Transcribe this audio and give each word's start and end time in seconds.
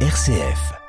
RCF. 0.00 0.85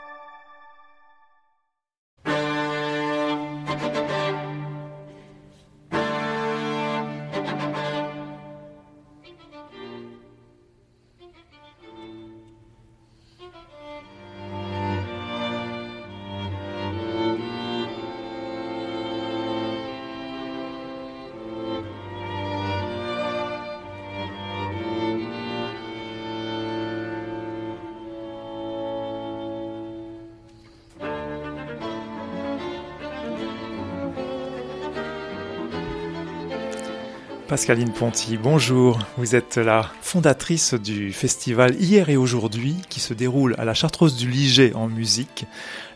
Pascaline 37.57 37.91
Ponty, 37.91 38.38
bonjour. 38.38 38.99
Vous 39.17 39.35
êtes 39.35 39.57
la 39.57 39.89
fondatrice 40.02 40.75
du 40.75 41.11
festival 41.11 41.73
Hier 41.81 42.07
et 42.07 42.16
Aujourd'hui 42.16 42.75
qui 42.88 42.99
se 42.99 43.16
déroule 43.16 43.55
à 43.57 43.66
la 43.66 43.73
Chartreuse 43.73 44.16
du 44.16 44.30
Liget 44.30 44.75
en 44.75 44.88
musique 44.88 45.47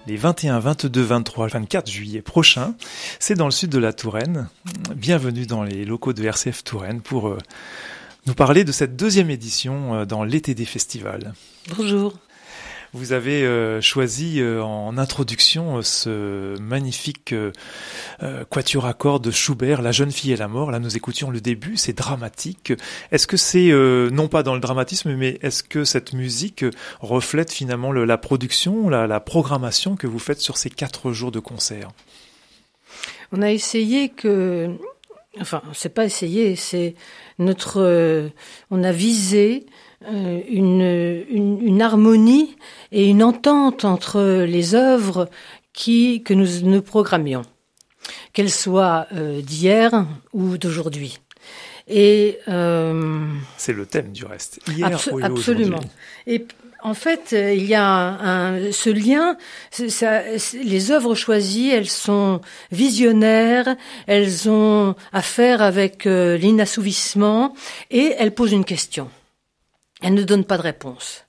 les 0.07 0.17
21, 0.17 0.57
22, 0.57 0.99
23, 1.03 1.49
24 1.49 1.87
juillet 1.87 2.23
prochains. 2.23 2.73
C'est 3.19 3.35
dans 3.35 3.45
le 3.45 3.51
sud 3.51 3.69
de 3.69 3.77
la 3.77 3.93
Touraine. 3.93 4.49
Bienvenue 4.95 5.45
dans 5.45 5.61
les 5.61 5.85
locaux 5.85 6.13
de 6.13 6.23
RCF 6.23 6.63
Touraine 6.63 6.99
pour 6.99 7.27
euh, 7.27 7.37
nous 8.25 8.33
parler 8.33 8.63
de 8.63 8.71
cette 8.71 8.95
deuxième 8.95 9.29
édition 9.29 9.93
euh, 9.93 10.05
dans 10.05 10.23
l'été 10.23 10.55
des 10.55 10.65
festivals. 10.65 11.31
Bonjour. 11.77 12.17
Vous 12.93 13.13
avez 13.13 13.43
euh, 13.43 13.79
choisi 13.79 14.41
euh, 14.41 14.61
en 14.61 14.97
introduction 14.97 15.77
euh, 15.77 15.81
ce 15.81 16.59
magnifique 16.59 17.33
quatuor 18.49 18.85
à 18.85 18.93
cordes 18.93 19.23
de 19.23 19.31
Schubert, 19.31 19.81
La 19.81 19.93
jeune 19.93 20.11
fille 20.11 20.33
et 20.33 20.37
la 20.37 20.49
mort. 20.49 20.71
Là, 20.71 20.79
nous 20.79 20.97
écoutions 20.97 21.31
le 21.31 21.39
début, 21.39 21.77
c'est 21.77 21.93
dramatique. 21.93 22.73
Est-ce 23.11 23.27
que 23.27 23.37
c'est, 23.37 23.71
non 24.11 24.27
pas 24.27 24.43
dans 24.43 24.53
le 24.53 24.59
dramatisme, 24.59 25.15
mais 25.15 25.39
est-ce 25.41 25.63
que 25.63 25.83
cette 25.85 26.13
musique 26.13 26.65
reflète 26.99 27.51
finalement 27.51 27.91
la 27.91 28.17
production, 28.17 28.89
la, 28.89 29.19
programmation 29.19 29.95
que 29.95 30.07
vous 30.07 30.19
faites 30.19 30.41
sur 30.41 30.57
ces 30.57 30.69
quatre 30.69 31.11
jours 31.11 31.31
de 31.31 31.39
concert? 31.39 31.89
On 33.31 33.41
a 33.41 33.51
essayé 33.51 34.09
que 34.09 34.69
enfin, 35.39 35.61
c'est 35.73 35.93
pas 35.93 36.05
essayé, 36.05 36.55
c'est 36.55 36.95
notre, 37.39 38.31
on 38.69 38.83
a 38.83 38.91
visé 38.91 39.65
euh, 40.07 40.41
une, 40.49 41.61
une, 41.61 41.79
harmonie 41.79 42.57
et 42.91 43.07
une 43.07 43.21
entente 43.21 43.85
entre 43.85 44.45
les 44.45 44.73
œuvres 44.73 45.29
qui, 45.73 46.23
que 46.23 46.33
nous, 46.33 46.61
nous 46.63 46.81
programmions, 46.81 47.43
qu'elles 48.33 48.49
soient 48.49 49.05
euh, 49.13 49.41
d'hier 49.41 50.07
ou 50.33 50.57
d'aujourd'hui. 50.57 51.19
Et 51.87 52.39
euh, 52.47 53.27
c'est 53.57 53.73
le 53.73 53.85
thème 53.85 54.11
du 54.11 54.25
reste. 54.25 54.59
Hier 54.69 54.99
ou 55.11 55.23
absolument. 55.23 55.81
Et 56.25 56.47
en 56.81 56.95
fait, 56.95 57.33
il 57.33 57.65
y 57.65 57.75
a 57.75 57.85
un, 57.85 58.71
ce 58.71 58.89
lien. 58.89 59.37
Ça, 59.69 60.21
les 60.63 60.89
œuvres 60.89 61.13
choisies, 61.13 61.69
elles 61.69 61.89
sont 61.89 62.41
visionnaires, 62.71 63.75
elles 64.07 64.49
ont 64.49 64.95
à 65.13 65.21
faire 65.21 65.61
avec 65.61 66.05
l'inassouvissement 66.05 67.53
et 67.91 68.15
elles 68.17 68.33
posent 68.33 68.53
une 68.53 68.65
question 68.65 69.11
elle 70.01 70.13
ne 70.13 70.23
donne 70.23 70.45
pas 70.45 70.57
de 70.57 70.63
réponse. 70.63 71.25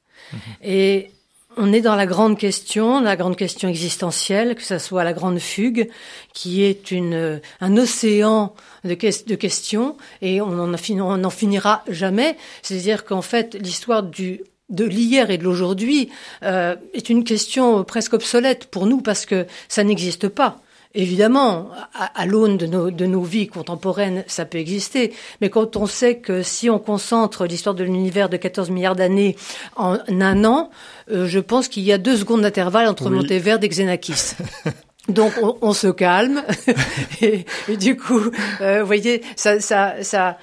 Et 0.62 1.10
on 1.56 1.72
est 1.72 1.82
dans 1.82 1.94
la 1.94 2.06
grande 2.06 2.38
question, 2.38 3.00
la 3.00 3.16
grande 3.16 3.36
question 3.36 3.68
existentielle, 3.68 4.54
que 4.54 4.62
ce 4.62 4.78
soit 4.78 5.04
la 5.04 5.12
grande 5.12 5.38
fugue, 5.38 5.90
qui 6.32 6.62
est 6.62 6.90
une, 6.90 7.40
un 7.60 7.76
océan 7.76 8.54
de, 8.84 8.94
questions, 8.94 9.96
et 10.22 10.40
on 10.40 10.66
n'en 10.66 11.30
finira 11.30 11.84
jamais. 11.88 12.36
C'est-à-dire 12.62 13.04
qu'en 13.04 13.22
fait, 13.22 13.54
l'histoire 13.54 14.02
du 14.02 14.40
de 14.72 14.84
l'hier 14.86 15.30
et 15.30 15.36
de 15.36 15.44
l'aujourd'hui 15.44 16.08
euh, 16.42 16.76
est 16.94 17.10
une 17.10 17.24
question 17.24 17.84
presque 17.84 18.14
obsolète 18.14 18.66
pour 18.66 18.86
nous 18.86 19.02
parce 19.02 19.26
que 19.26 19.46
ça 19.68 19.84
n'existe 19.84 20.28
pas. 20.28 20.60
Évidemment, 20.94 21.70
à, 21.94 22.26
l'aune 22.26 22.58
de 22.58 22.66
nos, 22.66 22.90
de 22.90 23.06
nos 23.06 23.22
vies 23.22 23.46
contemporaines, 23.46 24.24
ça 24.26 24.44
peut 24.44 24.58
exister, 24.58 25.14
mais 25.40 25.48
quand 25.48 25.76
on 25.76 25.86
sait 25.86 26.18
que 26.18 26.42
si 26.42 26.68
on 26.68 26.78
concentre 26.78 27.46
l'histoire 27.46 27.74
de 27.74 27.82
l'univers 27.82 28.28
de 28.28 28.36
14 28.36 28.68
milliards 28.68 28.96
d'années 28.96 29.36
en 29.76 29.96
un 30.08 30.44
an, 30.44 30.70
euh, 31.10 31.26
je 31.26 31.38
pense 31.38 31.68
qu'il 31.68 31.82
y 31.82 31.92
a 31.92 31.98
deux 31.98 32.16
secondes 32.16 32.42
d'intervalle 32.42 32.88
entre 32.88 33.08
oui. 33.08 33.16
Monteverde 33.16 33.64
et 33.64 33.68
Xenakis. 33.68 34.34
Donc 35.08 35.32
on, 35.62 35.72
se 35.72 35.88
calme 35.88 36.44
et, 37.22 37.44
du 37.76 37.96
coup, 37.96 38.30
euh, 38.60 38.80
vous 38.80 38.86
voyez, 38.86 39.22
ça, 39.34 39.60
ça, 39.60 39.94
ça 40.02 40.38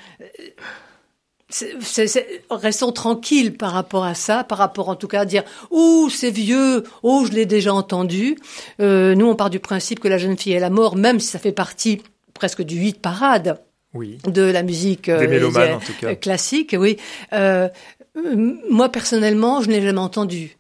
restons 2.49 2.91
tranquilles 2.91 3.55
par 3.55 3.71
rapport 3.71 4.05
à 4.05 4.13
ça, 4.13 4.43
par 4.43 4.57
rapport 4.57 4.89
en 4.89 4.95
tout 4.95 5.07
cas 5.07 5.21
à 5.21 5.25
dire 5.25 5.43
«Ouh, 5.71 6.09
c'est 6.09 6.31
vieux, 6.31 6.83
oh, 7.03 7.25
je 7.25 7.31
l'ai 7.31 7.45
déjà 7.45 7.73
entendu 7.73 8.37
euh, 8.79 9.15
Nous, 9.15 9.25
on 9.25 9.35
part 9.35 9.49
du 9.49 9.59
principe 9.59 9.99
que 9.99 10.07
la 10.07 10.17
jeune 10.17 10.37
fille 10.37 10.53
est 10.53 10.59
la 10.59 10.69
mort, 10.69 10.95
même 10.95 11.19
si 11.19 11.27
ça 11.27 11.39
fait 11.39 11.51
partie 11.51 12.01
presque 12.33 12.61
du 12.61 12.77
huit 12.77 13.01
parade 13.01 13.59
oui. 13.93 14.19
de 14.27 14.43
la 14.43 14.63
musique 14.63 15.09
euh, 15.09 16.15
classique. 16.15 16.75
Oui. 16.77 16.97
Euh, 17.33 17.67
moi, 18.69 18.89
personnellement, 18.89 19.61
je 19.61 19.69
n'ai 19.69 19.81
jamais 19.81 19.99
entendu. 19.99 20.59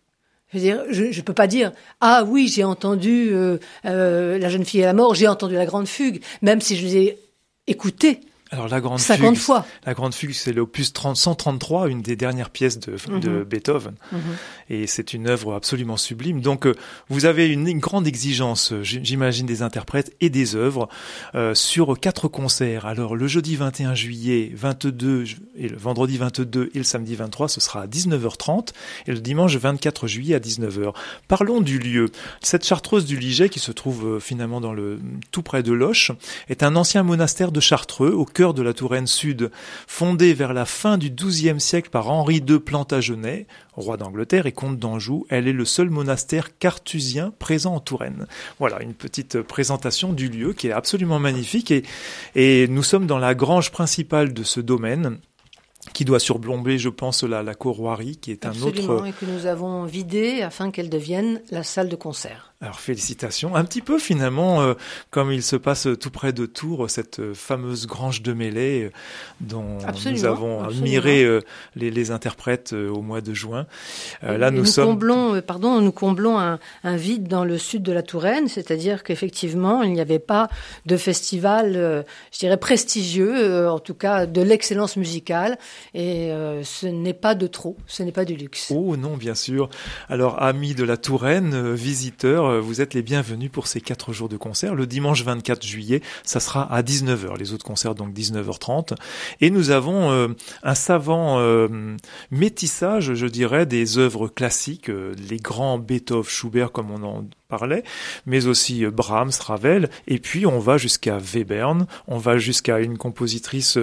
Je 0.51 0.57
veux 0.57 0.63
dire, 0.63 0.83
je, 0.89 1.11
je 1.11 1.21
peux 1.21 1.33
pas 1.33 1.45
dire 1.45 1.71
ah 2.01 2.23
oui 2.27 2.47
j'ai 2.47 2.63
entendu 2.63 3.29
euh, 3.31 3.59
euh, 3.85 4.39
la 4.39 4.49
jeune 4.49 4.65
fille 4.65 4.81
est 4.81 4.85
la 4.85 4.93
mort, 4.93 5.13
j'ai 5.13 5.27
entendu 5.27 5.53
la 5.53 5.65
grande 5.65 5.87
fugue, 5.87 6.21
même 6.41 6.59
si 6.59 6.75
je 6.75 6.87
l'ai 6.87 7.17
écouté. 7.67 8.19
Alors 8.51 8.67
la 8.67 8.81
grande 8.81 8.99
50 8.99 9.35
fugue, 9.35 9.43
fois. 9.43 9.65
La 9.85 9.93
grande 9.93 10.13
fugue, 10.13 10.33
c'est 10.33 10.53
l'opus 10.53 10.91
133, 11.13 11.89
une 11.89 12.01
des 12.01 12.15
dernières 12.15 12.49
pièces 12.49 12.79
de, 12.79 12.97
de 13.19 13.29
mhm. 13.29 13.43
Beethoven, 13.43 13.95
mhm. 14.11 14.19
Et 14.69 14.87
c'est 14.87 15.13
une 15.13 15.27
œuvre 15.27 15.55
absolument 15.55 15.97
sublime. 15.97 16.41
Donc 16.41 16.65
euh, 16.65 16.75
vous 17.09 17.25
avez 17.25 17.47
une, 17.47 17.79
grande 17.79 18.07
exigence, 18.07 18.71
euh, 18.71 18.83
j'imagine, 18.83 19.45
des 19.45 19.61
interprètes 19.61 20.15
et 20.21 20.29
des 20.29 20.55
œuvres 20.55 20.89
euh, 21.35 21.55
sur 21.55 21.99
quatre 21.99 22.27
concerts. 22.27 22.85
Alors 22.85 23.15
le 23.15 23.27
jeudi 23.27 23.55
21 23.55 23.95
juillet, 23.95 24.51
22 24.53 25.25
et 25.55 25.69
le 25.69 25.77
vendredi 25.77 26.17
22 26.17 26.71
et 26.73 26.77
le 26.77 26.83
samedi 26.83 27.15
23, 27.15 27.49
ce 27.49 27.59
sera 27.59 27.83
à 27.83 27.87
19h30 27.87 28.69
et 29.07 29.11
le 29.11 29.19
dimanche 29.19 29.55
24 29.55 30.07
juillet 30.07 30.35
à 30.35 30.39
19h. 30.39 30.93
Parlons 31.27 31.61
du 31.61 31.79
lieu. 31.79 32.09
Cette 32.41 32.65
chartreuse 32.65 33.05
du 33.05 33.17
Liget, 33.17 33.49
qui 33.49 33.59
se 33.59 33.71
trouve 33.71 34.19
finalement 34.19 34.61
dans 34.61 34.73
le 34.73 34.99
tout 35.31 35.41
près 35.41 35.63
de 35.63 35.73
Loche, 35.73 36.11
est 36.47 36.63
un 36.63 36.75
ancien 36.75 37.03
monastère 37.03 37.51
de 37.51 37.59
Chartreux 37.59 38.11
au 38.11 38.25
cœur 38.25 38.53
de 38.53 38.61
la 38.61 38.73
Touraine 38.73 39.07
Sud, 39.07 39.51
fondée 39.87 40.33
vers 40.33 40.53
la 40.53 40.65
fin 40.65 40.97
du 40.97 41.09
XIIe 41.09 41.59
siècle 41.59 41.89
par 41.89 42.09
Henri 42.09 42.43
II 42.47 42.59
Plantagenet, 42.59 43.47
roi 43.79 43.97
d'Angleterre 43.97 44.45
et 44.45 44.51
comte 44.51 44.77
d'Anjou. 44.77 45.25
Elle 45.29 45.47
est 45.47 45.53
le 45.53 45.65
seul 45.65 45.89
monastère 45.89 46.57
cartusien 46.57 47.33
présent 47.39 47.75
en 47.75 47.79
Touraine. 47.79 48.27
Voilà 48.59 48.81
une 48.81 48.93
petite 48.93 49.41
présentation 49.41 50.13
du 50.13 50.29
lieu 50.29 50.53
qui 50.53 50.67
est 50.67 50.71
absolument 50.71 51.19
magnifique 51.19 51.71
et, 51.71 51.83
et 52.35 52.67
nous 52.67 52.83
sommes 52.83 53.07
dans 53.07 53.17
la 53.19 53.35
grange 53.35 53.71
principale 53.71 54.33
de 54.33 54.43
ce 54.43 54.59
domaine 54.59 55.19
qui 55.93 56.05
doit 56.05 56.19
surplomber, 56.19 56.77
je 56.77 56.89
pense, 56.89 57.23
la, 57.23 57.41
la 57.41 57.55
qui 57.55 58.31
est 58.31 58.45
un 58.45 58.51
autre... 58.61 59.05
et 59.05 59.11
que 59.11 59.25
nous 59.25 59.45
avons 59.45 59.85
vidé 59.85 60.41
afin 60.41 60.71
qu'elle 60.71 60.89
devienne 60.89 61.41
la 61.51 61.63
salle 61.63 61.89
de 61.89 61.95
concert. 61.95 62.53
Alors 62.61 62.81
félicitations. 62.81 63.55
Un 63.55 63.63
petit 63.63 63.79
peu 63.79 63.99
finalement, 63.99 64.61
euh, 64.61 64.73
comme 65.11 65.31
il 65.31 65.43
se 65.43 65.55
passe 65.55 65.87
tout 65.97 66.09
près 66.09 66.33
de 66.33 66.45
Tours, 66.45 66.89
cette 66.89 67.33
fameuse 67.33 67.87
grange 67.87 68.21
de 68.21 68.33
mêlée 68.33 68.83
euh, 68.83 68.91
dont 69.39 69.77
nous 70.05 70.25
avons 70.25 70.65
admiré 70.65 71.23
euh, 71.23 71.39
les, 71.77 71.89
les, 71.89 72.11
interprètes 72.11 72.73
au 72.73 73.01
mois 73.01 73.21
de 73.21 73.33
juin. 73.33 73.65
là, 74.21 74.51
nous, 74.51 74.57
nous, 74.57 74.65
sommes... 74.65 74.87
comblons, 74.87 75.41
pardon, 75.41 75.79
nous 75.79 75.93
comblons 75.93 76.37
un, 76.37 76.59
un, 76.83 76.97
vide 76.97 77.29
dans 77.29 77.45
le 77.45 77.57
sud 77.57 77.81
de 77.81 77.93
la 77.93 78.03
Touraine, 78.03 78.49
c'est-à-dire 78.49 79.03
qu'effectivement, 79.03 79.81
il 79.81 79.93
n'y 79.93 80.01
avait 80.01 80.19
pas 80.19 80.49
de 80.85 80.97
festival, 80.97 82.05
je 82.33 82.39
dirais 82.39 82.57
prestigieux, 82.57 83.69
en 83.69 83.79
tout 83.79 83.93
cas 83.93 84.25
de 84.25 84.41
l'excellence 84.41 84.97
musicale, 84.97 85.57
et 85.93 86.33
ce 86.63 86.87
n'est 86.87 87.13
pas 87.13 87.35
de 87.35 87.47
trop, 87.47 87.77
ce 87.87 88.03
n'est 88.03 88.11
pas 88.11 88.25
du 88.25 88.35
luxe. 88.35 88.73
Oh 88.75 88.97
non, 88.97 89.15
bien 89.15 89.35
sûr. 89.35 89.69
Alors, 90.09 90.41
amis 90.41 90.75
de 90.75 90.83
la 90.83 90.97
Touraine, 90.97 91.73
visiteurs 91.73 92.48
euh, 92.49 92.59
vous 92.59 92.81
êtes 92.81 92.93
les 92.93 93.01
bienvenus 93.01 93.51
pour 93.51 93.67
ces 93.67 93.81
quatre 93.81 94.13
jours 94.13 94.29
de 94.29 94.37
concert. 94.37 94.75
Le 94.75 94.87
dimanche 94.87 95.23
24 95.23 95.65
juillet, 95.65 96.01
ça 96.23 96.39
sera 96.39 96.71
à 96.73 96.81
19h. 96.81 97.37
Les 97.37 97.53
autres 97.53 97.65
concerts, 97.65 97.95
donc 97.95 98.13
19h30. 98.13 98.95
Et 99.41 99.49
nous 99.49 99.71
avons 99.71 100.11
euh, 100.11 100.27
un 100.63 100.75
savant 100.75 101.39
euh, 101.39 101.95
métissage, 102.31 103.13
je 103.13 103.27
dirais, 103.27 103.65
des 103.65 103.97
œuvres 103.97 104.27
classiques, 104.27 104.89
les 104.89 105.37
grands 105.37 105.77
Beethoven, 105.77 106.29
Schubert, 106.29 106.71
comme 106.71 106.91
on 106.91 107.03
en 107.03 107.25
parlais, 107.49 107.83
mais 108.25 108.45
aussi 108.45 108.85
Brahms, 108.85 109.31
Ravel, 109.41 109.89
et 110.07 110.19
puis 110.19 110.45
on 110.45 110.59
va 110.59 110.77
jusqu'à 110.77 111.17
Webern, 111.17 111.87
on 112.07 112.17
va 112.17 112.37
jusqu'à 112.37 112.79
une 112.79 112.97
compositrice 112.97 113.77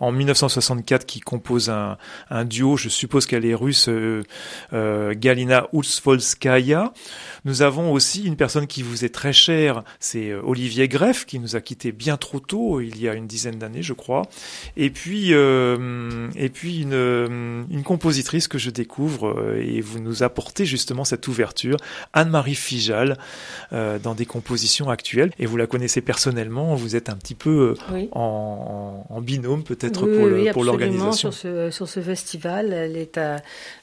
en 0.00 0.12
1964 0.12 1.06
qui 1.06 1.20
compose 1.20 1.70
un, 1.70 1.98
un 2.30 2.44
duo, 2.44 2.76
je 2.76 2.88
suppose 2.88 3.26
qu'elle 3.26 3.46
est 3.46 3.54
russe, 3.54 3.88
Galina 4.72 5.68
Ulsvolskaya. 5.72 6.92
Nous 7.44 7.62
avons 7.62 7.92
aussi 7.92 8.24
une 8.24 8.36
personne 8.36 8.66
qui 8.66 8.82
vous 8.82 9.04
est 9.04 9.14
très 9.14 9.32
chère, 9.32 9.84
c'est 10.00 10.34
Olivier 10.34 10.88
Greff, 10.88 11.24
qui 11.24 11.38
nous 11.38 11.56
a 11.56 11.60
quitté 11.60 11.92
bien 11.92 12.16
trop 12.16 12.40
tôt, 12.40 12.80
il 12.80 13.00
y 13.00 13.08
a 13.08 13.14
une 13.14 13.26
dizaine 13.26 13.58
d'années, 13.58 13.82
je 13.82 13.92
crois. 13.92 14.22
Et 14.76 14.90
puis, 14.90 15.32
euh, 15.32 16.28
et 16.36 16.48
puis 16.48 16.82
une, 16.82 17.66
une 17.70 17.82
compositrice 17.82 18.48
que 18.48 18.58
je 18.58 18.70
découvre 18.70 19.28
euh, 19.28 19.62
et 19.62 19.80
vous 19.80 20.00
nous 20.00 20.22
apportez 20.22 20.66
justement 20.66 21.04
cette 21.04 21.28
ouverture, 21.28 21.76
Anne-Marie 22.12 22.54
Fijal, 22.54 23.11
euh, 23.72 23.98
dans 23.98 24.14
des 24.14 24.26
compositions 24.26 24.90
actuelles. 24.90 25.32
Et 25.38 25.46
vous 25.46 25.56
la 25.56 25.66
connaissez 25.66 26.00
personnellement, 26.00 26.74
vous 26.74 26.96
êtes 26.96 27.08
un 27.08 27.16
petit 27.16 27.34
peu 27.34 27.76
euh, 27.92 28.06
en, 28.12 29.04
en, 29.08 29.20
binôme 29.20 29.62
peut-être 29.62 30.06
pour 30.06 30.24
oui, 30.24 30.50
pour 30.52 30.64
l'organisation. 30.64 31.30
Sur 31.30 31.40
ce, 31.40 31.70
sur 31.70 31.88
ce 31.88 32.00
festival, 32.00 32.72
elle 32.72 32.96
est 32.96 33.18
à, 33.18 33.36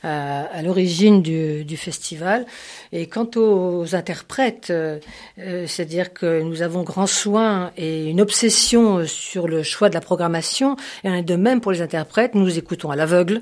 à, 0.03 0.41
à 0.41 0.61
l'origine 0.61 1.21
du, 1.21 1.63
du, 1.65 1.77
festival. 1.77 2.45
Et 2.91 3.07
quant 3.07 3.29
aux 3.35 3.95
interprètes, 3.95 4.67
euh, 4.69 4.99
c'est-à-dire 5.37 6.13
que 6.13 6.41
nous 6.41 6.61
avons 6.61 6.83
grand 6.83 7.07
soin 7.07 7.71
et 7.77 8.07
une 8.07 8.21
obsession 8.21 9.05
sur 9.05 9.47
le 9.47 9.63
choix 9.63 9.89
de 9.89 9.93
la 9.93 10.01
programmation, 10.01 10.75
et 11.03 11.21
de 11.21 11.35
même 11.35 11.61
pour 11.61 11.71
les 11.71 11.81
interprètes, 11.81 12.35
nous 12.35 12.57
écoutons 12.57 12.91
à 12.91 12.95
l'aveugle. 12.95 13.41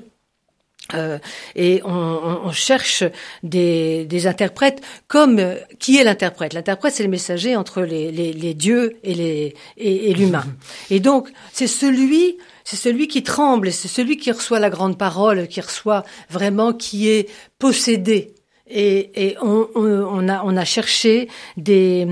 Euh, 0.94 1.18
et 1.54 1.82
on, 1.84 1.90
on, 2.44 2.52
cherche 2.52 3.04
des, 3.42 4.06
des, 4.06 4.26
interprètes 4.26 4.80
comme 5.06 5.40
qui 5.78 5.98
est 5.98 6.04
l'interprète? 6.04 6.54
L'interprète, 6.54 6.94
c'est 6.94 7.02
le 7.02 7.10
messager 7.10 7.56
entre 7.56 7.82
les, 7.82 8.10
les, 8.10 8.32
les 8.32 8.54
dieux 8.54 8.96
et 9.02 9.14
les 9.14 9.54
et, 9.76 10.10
et 10.10 10.14
l'humain. 10.14 10.44
Et 10.90 11.00
donc, 11.00 11.30
c'est 11.52 11.66
celui 11.66 12.38
c'est 12.64 12.76
celui 12.76 13.08
qui 13.08 13.22
tremble, 13.22 13.72
c'est 13.72 13.88
celui 13.88 14.18
qui 14.18 14.30
reçoit 14.30 14.60
la 14.60 14.68
grande 14.70 14.98
parole, 14.98 15.48
qui 15.48 15.60
reçoit 15.60 16.04
vraiment, 16.28 16.72
qui 16.72 17.08
est 17.08 17.30
possédé 17.58 18.34
et, 18.70 19.28
et 19.28 19.36
on, 19.40 19.68
on, 19.74 20.28
a, 20.28 20.42
on, 20.44 20.56
a, 20.56 20.64
cherché 20.64 21.28
des, 21.56 22.06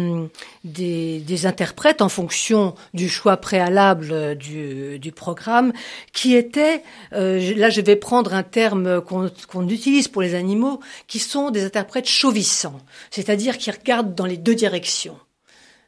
des, 0.65 1.21
des, 1.21 1.47
interprètes 1.47 2.03
en 2.03 2.09
fonction 2.09 2.75
du 2.95 3.09
choix 3.09 3.37
préalable 3.37 4.37
du, 4.37 4.99
du 4.99 5.13
programme 5.13 5.73
qui 6.13 6.35
étaient, 6.35 6.83
euh, 7.13 7.55
là 7.57 7.71
je 7.71 7.81
vais 7.81 7.97
prendre 7.97 8.35
un 8.35 8.43
terme 8.43 9.01
qu'on 9.01 9.69
utilise 9.69 10.09
pour 10.09 10.23
les 10.23 10.35
animaux, 10.35 10.81
qui 11.07 11.19
sont 11.19 11.51
des 11.51 11.65
interprètes 11.65 12.09
chauvissants, 12.09 12.81
c'est-à-dire 13.11 13.59
qui 13.59 13.71
regardent 13.71 14.15
dans 14.15 14.27
les 14.27 14.37
deux 14.37 14.55
directions. 14.55 15.19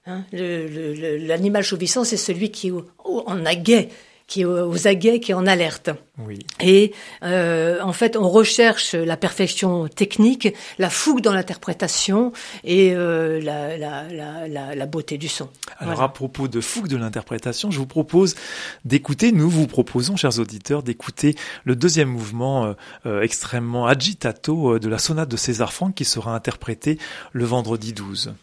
Hein, 0.06 0.25
L'animal 0.32 1.62
chauvissant, 1.62 2.05
c'est 2.05 2.17
celui 2.17 2.50
qui 2.50 2.73
en 3.05 3.44
aguet 3.44 3.88
qui 4.29 4.43
est 4.43 4.45
aux 4.45 4.87
aguets, 4.87 5.21
qui 5.21 5.33
est 5.33 5.35
en 5.35 5.47
alerte. 5.47 5.91
Oui. 6.19 6.39
Et 6.61 6.93
euh, 7.23 7.81
en 7.81 7.95
fait, 7.95 8.15
on 8.17 8.29
recherche 8.29 8.95
la 8.95 9.17
perfection 9.17 9.89
technique, 9.89 10.55
la 10.79 10.91
fougue 10.91 11.23
dans 11.23 11.33
l'interprétation 11.33 12.33
et 12.63 12.93
euh, 12.95 13.41
la, 13.41 13.79
la, 13.79 14.07
la, 14.47 14.75
la, 14.75 14.87
beauté 14.87 15.17
du 15.17 15.29
son. 15.29 15.49
Alors 15.79 15.95
voilà. 15.95 16.05
à 16.05 16.09
propos 16.11 16.47
de 16.47 16.61
fougue 16.61 16.89
de 16.89 16.97
l'interprétation, 16.99 17.71
je 17.71 17.79
vous 17.79 17.87
propose 17.87 18.35
d'écouter, 18.85 19.33
nous 19.33 19.49
vous 19.49 19.67
proposons, 19.67 20.17
chers 20.17 20.39
auditeurs, 20.39 20.83
d'écouter 20.83 21.35
le 21.65 21.75
deuxième 21.75 22.09
mouvement 22.09 22.67
euh, 22.67 22.73
euh 23.07 23.23
extrêmement 23.23 23.87
agitato 23.87 24.75
euh, 24.75 24.79
de 24.79 24.89
la 24.89 24.99
sonate 24.99 25.31
de 25.31 25.37
César 25.37 25.73
Franck 25.73 25.95
qui 25.95 26.05
sera 26.05 26.35
interprété 26.35 26.99
le 27.33 27.47
vendredi 27.47 27.95
12. 27.95 28.35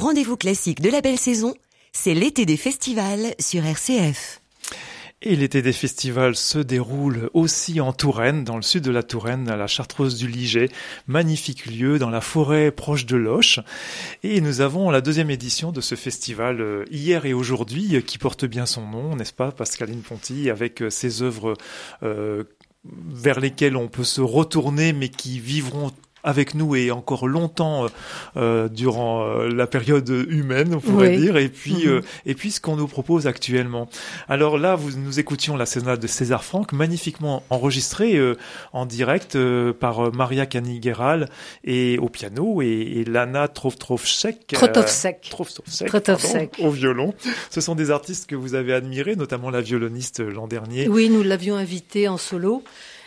Rendez-vous 0.00 0.36
classiques 0.36 0.80
de 0.80 0.90
la 0.90 1.00
belle 1.00 1.18
saison, 1.18 1.54
c'est 1.92 2.14
l'été 2.14 2.46
des 2.46 2.56
festivals 2.56 3.34
sur 3.38 3.64
RCF. 3.64 4.40
Et 5.22 5.36
l'été 5.36 5.60
des 5.60 5.74
festivals 5.74 6.34
se 6.34 6.58
déroule 6.58 7.28
aussi 7.34 7.78
en 7.82 7.92
Touraine, 7.92 8.42
dans 8.42 8.56
le 8.56 8.62
sud 8.62 8.82
de 8.82 8.90
la 8.90 9.02
Touraine, 9.02 9.50
à 9.50 9.56
la 9.56 9.66
Chartreuse 9.66 10.16
du 10.16 10.26
Liget. 10.26 10.70
Magnifique 11.06 11.66
lieu 11.66 11.98
dans 11.98 12.08
la 12.08 12.22
forêt 12.22 12.70
proche 12.70 13.04
de 13.04 13.16
Loche. 13.16 13.60
Et 14.22 14.40
nous 14.40 14.62
avons 14.62 14.88
la 14.88 15.02
deuxième 15.02 15.28
édition 15.30 15.72
de 15.72 15.82
ce 15.82 15.94
festival 15.94 16.62
euh, 16.62 16.86
hier 16.90 17.26
et 17.26 17.34
aujourd'hui 17.34 17.96
euh, 17.96 18.00
qui 18.00 18.16
porte 18.16 18.46
bien 18.46 18.64
son 18.64 18.86
nom, 18.86 19.14
n'est-ce 19.14 19.34
pas, 19.34 19.52
Pascaline 19.52 20.00
Ponty, 20.00 20.48
avec 20.48 20.80
euh, 20.80 20.88
ses 20.88 21.20
œuvres 21.20 21.54
vers 22.82 23.40
lesquelles 23.40 23.76
on 23.76 23.88
peut 23.88 24.04
se 24.04 24.22
retourner 24.22 24.94
mais 24.94 25.10
qui 25.10 25.38
vivront 25.38 25.92
avec 26.24 26.54
nous 26.54 26.76
et 26.76 26.90
encore 26.90 27.26
longtemps 27.26 27.84
euh, 27.84 27.88
euh, 28.36 28.68
durant 28.68 29.24
euh, 29.24 29.48
la 29.48 29.66
période 29.66 30.08
humaine, 30.28 30.74
on 30.74 30.80
pourrait 30.80 31.16
dire, 31.16 31.36
et 31.36 31.48
puis 31.48 31.86
mhm. 31.86 32.02
et 32.26 32.34
puis 32.34 32.50
ce 32.50 32.60
qu'on 32.60 32.76
nous 32.76 32.86
propose 32.86 33.26
actuellement. 33.26 33.88
Alors 34.28 34.58
là, 34.58 34.74
vous, 34.74 34.98
nous 34.98 35.18
écoutions 35.18 35.56
la 35.56 35.66
sonate 35.66 36.00
de 36.00 36.06
César 36.06 36.44
Franck, 36.44 36.72
magnifiquement 36.72 37.42
enregistrée 37.50 38.20
en 38.72 38.86
direct 38.86 39.38
par 39.78 40.12
Maria 40.12 40.46
Canigueral 40.46 41.28
et 41.64 41.98
au 41.98 42.08
piano 42.08 42.62
et, 42.62 42.66
et 42.66 43.04
Lana 43.04 43.48
Trotrovsek 43.48 44.54
au 46.58 46.70
violon. 46.70 47.14
Ce 47.50 47.60
sont 47.60 47.74
des 47.74 47.90
artistes 47.90 48.28
que 48.28 48.36
vous 48.36 48.54
avez 48.54 48.72
admirés, 48.72 49.16
notamment 49.16 49.50
la 49.50 49.60
violoniste 49.60 50.20
l'an 50.20 50.46
dernier. 50.46 50.88
Oui, 50.88 51.08
nous 51.08 51.22
l'avions 51.22 51.56
invitée 51.56 52.08
en 52.08 52.16
solo. 52.16 52.62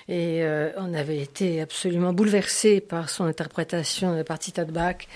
Et 0.07 0.43
euh, 0.43 0.71
on 0.77 0.93
avait 0.93 1.19
été 1.19 1.61
absolument 1.61 2.13
bouleversés 2.13 2.81
par 2.81 3.09
son 3.09 3.25
interprétation 3.25 4.11
de 4.11 4.17
la 4.17 4.23
partie 4.23 4.51
de. 4.51 5.07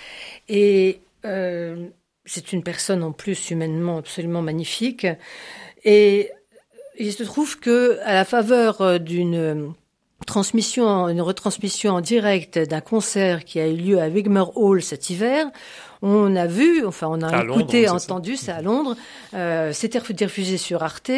Et 0.47 1.01
euh, 1.25 1.87
c'est 2.25 2.53
une 2.53 2.63
personne 2.63 3.03
en 3.03 3.11
plus 3.11 3.51
humainement 3.51 3.97
absolument 3.97 4.41
magnifique. 4.41 5.07
Et 5.83 6.31
il 6.99 7.13
se 7.13 7.23
trouve 7.23 7.59
que 7.59 7.99
à 8.03 8.13
la 8.13 8.25
faveur 8.25 8.99
d'une 8.99 9.73
transmission, 10.25 11.07
une 11.07 11.21
retransmission 11.21 11.93
en 11.93 12.01
direct 12.01 12.57
d'un 12.57 12.81
concert 12.81 13.45
qui 13.45 13.59
a 13.59 13.67
eu 13.67 13.75
lieu 13.75 14.01
à 14.01 14.07
Wigmer 14.07 14.45
Hall 14.55 14.81
cet 14.81 15.09
hiver, 15.09 15.47
on 16.01 16.35
a 16.35 16.47
vu, 16.47 16.85
enfin 16.85 17.07
on 17.09 17.21
a 17.21 17.43
écouté, 17.43 17.89
entendu, 17.89 18.35
c'est 18.35 18.51
à 18.51 18.61
Londres, 18.61 18.95
euh, 19.33 19.71
c'était 19.73 20.01
diffusé 20.13 20.57
sur 20.57 20.83
Arte, 20.83 21.11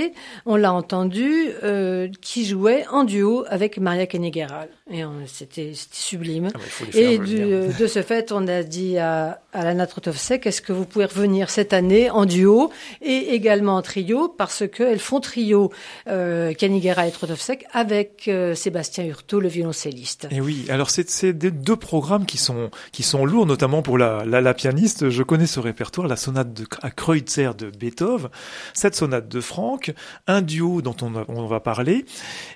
on 0.46 0.56
l'a 0.56 0.74
entendu, 0.74 1.50
euh, 1.64 2.08
qui 2.22 2.46
jouait 2.46 2.86
en 2.92 3.04
duo 3.04 3.46
avec 3.50 3.78
Maria 3.78 4.08
Kennegeral. 4.08 4.70
Et 4.92 5.04
c'était 5.28 5.74
sublime. 5.92 6.50
Ah, 6.56 6.60
et 6.96 7.20
de 7.20 7.88
ce 7.88 8.02
fait, 8.02 8.32
on 8.32 8.48
a 8.48 8.64
dit 8.64 8.98
à, 8.98 9.40
à 9.54 9.64
Lana 9.64 9.86
Trotovsek, 9.86 10.48
est-ce 10.48 10.64
que 10.64 10.74
vous 10.74 10.86
pouvez 10.86 11.06
revenir 11.06 11.52
cette 11.52 11.74
année 11.74 12.10
en 12.10 12.26
duo 12.26 12.72
et 13.02 13.36
également 13.36 13.76
en 13.76 13.82
trio, 13.84 14.30
parce 14.30 14.64
qu'elles 14.68 15.00
font 15.00 15.20
trio, 15.20 15.72
euh, 16.08 16.54
et 16.60 17.12
Trotovsek, 17.12 17.66
avec 17.72 18.28
euh, 18.28 18.56
Sébastien 18.56 19.06
Hurtaud, 19.06 19.40
le 19.40 19.48
violoncelliste. 19.48 20.28
Et 20.32 20.42
oui, 20.42 20.66
alors 20.70 20.90
c'est 20.90 21.34
deux 21.34 21.76
programmes 21.76 22.26
qui 22.26 22.38
sont, 22.38 22.72
qui 22.92 23.04
sont 23.04 23.26
lourds, 23.26 23.46
notamment 23.46 23.82
pour 23.82 23.98
la, 23.98 24.24
la, 24.26 24.42
la 24.42 24.54
je 24.72 25.24
connais 25.24 25.48
ce 25.48 25.60
répertoire, 25.60 26.08
la 26.08 26.16
sonate 26.16 26.54
de, 26.54 26.66
à 26.82 26.92
Kreutzer 26.92 27.52
de 27.58 27.70
Beethoven, 27.70 28.30
cette 28.74 28.96
sonate 28.96 29.28
de 29.28 29.42
Franck, 29.42 29.94
un 30.28 30.42
duo 30.42 30.82
dont 30.82 30.96
on, 31.02 31.48
va 31.48 31.60
parler, 31.60 32.06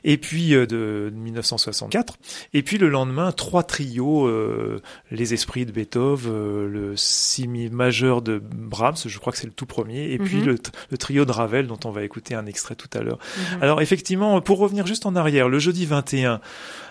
et 0.03 0.17
puis 0.17 0.53
euh, 0.55 0.65
de, 0.65 1.12
1964, 1.13 2.17
et 2.53 2.63
puis 2.63 2.77
le 2.77 2.89
lendemain, 2.89 3.32
trois 3.32 3.63
trios, 3.63 4.27
euh, 4.27 4.82
les 5.12 5.34
esprits 5.34 5.65
de 5.65 5.72
Beethoven, 5.72 6.32
euh, 6.32 6.68
le 6.68 6.94
si 6.96 7.48
majeur 7.48 8.22
de 8.22 8.42
Brahms, 8.44 8.96
je 9.05 9.18
crois 9.20 9.31
que 9.33 9.40
c'est 9.40 9.48
le 9.48 9.53
tout 9.53 9.66
premier, 9.66 10.11
et 10.11 10.18
puis 10.18 10.37
mhm. 10.37 10.57
le, 10.90 10.98
trio 10.98 11.25
de 11.25 11.31
Ravel 11.31 11.68
dont 11.68 11.79
on 11.85 11.92
va 11.92 12.03
écouter 12.03 12.35
un 12.35 12.46
extrait 12.46 12.75
tout 12.75 12.90
à 12.94 13.01
l'heure. 13.01 13.20
Mhm. 13.37 13.64
Alors 13.64 13.81
effectivement, 13.81 14.40
pour 14.42 14.59
revenir 14.59 14.87
juste 14.87 15.05
en 15.05 15.16
arrière, 15.16 15.50
le 15.50 15.59
jeudi 15.59 15.85
21 15.85 16.40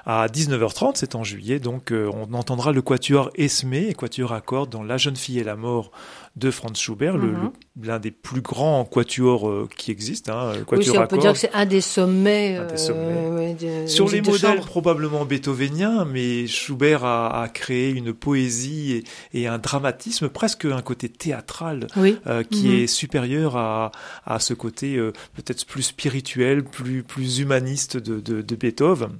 à 0.04 0.26
19h30, 0.26 0.92
c'est 0.96 1.14
en 1.14 1.24
juillet, 1.24 1.58
donc 1.58 1.92
on 1.92 2.32
entendra 2.34 2.72
le 2.72 2.82
quatuor 2.82 3.30
Esmé, 3.36 3.94
quatuor 3.94 4.32
à 4.32 4.40
cordes 4.40 4.70
dans 4.70 4.82
La 4.82 4.96
jeune 4.96 5.16
fille 5.16 5.38
et 5.38 5.44
la 5.44 5.56
mort 5.56 5.90
de 6.34 6.50
Franz 6.50 6.80
Schubert, 6.80 7.18
mhm. 7.18 7.50
l'un 7.82 7.98
des 7.98 8.10
plus 8.10 8.40
grands 8.40 8.84
quatuors 8.86 9.48
euh, 9.48 9.68
qui 9.76 9.90
existent. 9.90 10.32
Hein, 10.32 10.52
oui, 10.72 10.90
on 10.90 11.06
peut 11.06 11.18
dire 11.18 11.34
que 11.34 11.38
c'est 11.38 11.52
un 11.52 11.66
des 11.66 11.82
sommets. 11.82 12.56
Euh, 12.58 13.86
Sur 13.86 14.08
les 14.08 14.22
modèles 14.22 14.60
probablement 14.60 15.26
beethoveniens, 15.26 16.06
mais 16.06 16.46
Schubert 16.46 17.04
a, 17.04 17.48
créé 17.52 17.90
une 17.90 18.14
poésie 18.14 19.04
et, 19.34 19.46
un 19.46 19.58
dramatisme, 19.58 20.30
presque 20.30 20.64
un 20.64 20.80
côté 20.80 21.10
théâtral, 21.10 21.86
euh, 21.98 22.42
qui 22.42 22.68
mhm. 22.68 22.74
est 22.80 22.86
supérieur 22.86 23.56
à, 23.56 23.92
à 24.24 24.38
ce 24.38 24.54
côté 24.54 24.96
peut-être 25.34 25.66
plus 25.66 25.82
spirituel, 25.82 26.64
plus, 26.64 27.02
plus 27.02 27.40
humaniste 27.40 27.98
de, 27.98 28.20
de, 28.20 28.40
de 28.40 28.56
Beethoven. 28.56 29.18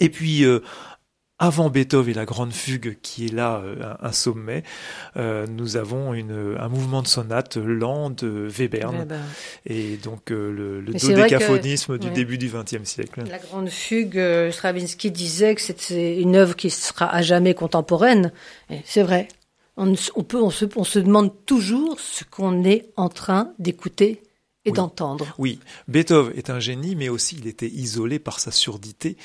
Et 0.00 0.08
puis 0.08 0.44
avant 1.38 1.68
Beethoven 1.68 2.12
et 2.12 2.14
la 2.14 2.24
grande 2.24 2.52
fugue 2.52 2.96
qui 3.02 3.26
est 3.26 3.32
là 3.32 3.60
euh, 3.64 3.94
un, 4.00 4.12
sommet, 4.12 4.62
euh, 5.16 5.46
nous 5.48 5.76
avons 5.76 6.14
une, 6.14 6.56
un 6.58 6.68
mouvement 6.68 7.02
de 7.02 7.08
sonate 7.08 7.56
lent 7.56 8.10
de 8.10 8.48
Webern 8.56 9.06
et 9.66 9.96
donc 9.96 10.30
euh, 10.30 10.52
le, 10.52 10.80
le 10.80 10.92
dodécaphonisme 10.92 11.98
du 11.98 12.10
début 12.10 12.38
du 12.38 12.48
XXe 12.48 12.84
siècle. 12.84 13.24
La 13.28 13.38
grande 13.38 13.68
fugue, 13.68 14.20
Stravinsky 14.52 15.10
disait 15.10 15.54
que 15.56 15.60
c'est 15.60 16.16
une 16.16 16.36
œuvre 16.36 16.54
qui 16.54 16.70
sera 16.70 17.12
à 17.12 17.20
jamais 17.20 17.54
contemporaine. 17.54 18.32
C'est 18.84 19.02
vrai. 19.02 19.28
On, 19.76 19.92
on, 20.14 20.22
peut, 20.22 20.40
on 20.40 20.50
se, 20.50 20.66
on 20.76 20.84
se 20.84 21.00
demande 21.00 21.32
toujours 21.46 21.98
ce 21.98 22.22
qu'on 22.22 22.62
est 22.62 22.92
en 22.96 23.08
train 23.08 23.52
d'écouter 23.58 24.22
et 24.64 24.72
d'entendre. 24.72 25.26
Oui, 25.38 25.60
Beethoven 25.88 26.32
est 26.36 26.50
un 26.50 26.60
génie, 26.60 26.96
mais 26.96 27.08
aussi 27.08 27.36
il 27.38 27.46
était 27.46 27.68
isolé 27.68 28.18
par 28.18 28.40
sa 28.40 28.50
surdité. 28.50 29.16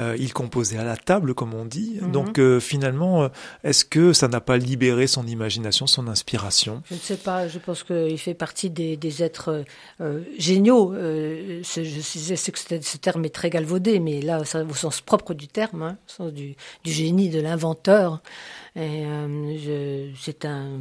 Euh, 0.00 0.16
il 0.18 0.32
composait 0.32 0.76
à 0.76 0.84
la 0.84 0.96
table, 0.96 1.34
comme 1.34 1.54
on 1.54 1.64
dit. 1.64 1.98
Mhm. 2.00 2.12
Donc 2.12 2.38
euh, 2.38 2.60
finalement, 2.60 3.24
euh, 3.24 3.28
est-ce 3.64 3.84
que 3.84 4.12
ça 4.12 4.28
n'a 4.28 4.40
pas 4.40 4.58
libéré 4.58 5.06
son 5.06 5.26
imagination, 5.26 5.86
son 5.86 6.08
inspiration? 6.08 6.82
Je 6.90 6.94
ne 6.94 7.00
sais 7.00 7.16
pas. 7.16 7.48
Je 7.48 7.58
pense 7.58 7.82
qu'il 7.84 8.18
fait 8.18 8.34
partie 8.34 8.70
des, 8.70 8.96
des 8.96 9.22
êtres 9.22 9.64
euh, 10.00 10.22
géniaux. 10.38 10.92
je 10.94 11.62
sais 11.62 12.52
que 12.52 12.58
ce 12.58 12.96
terme 12.98 13.24
est 13.24 13.34
très 13.34 13.50
galvaudé, 13.50 13.98
mais 13.98 14.20
là, 14.20 14.44
ça, 14.44 14.62
au 14.64 14.74
sens 14.74 15.00
propre 15.00 15.34
du 15.34 15.48
terme, 15.48 15.82
hein, 15.82 15.98
au 16.06 16.10
sens 16.10 16.32
du, 16.32 16.54
du 16.84 16.92
génie, 16.92 17.30
de 17.30 17.40
l'inventeur. 17.40 18.22
Et 18.76 19.04
c'est 20.18 20.44
un 20.44 20.80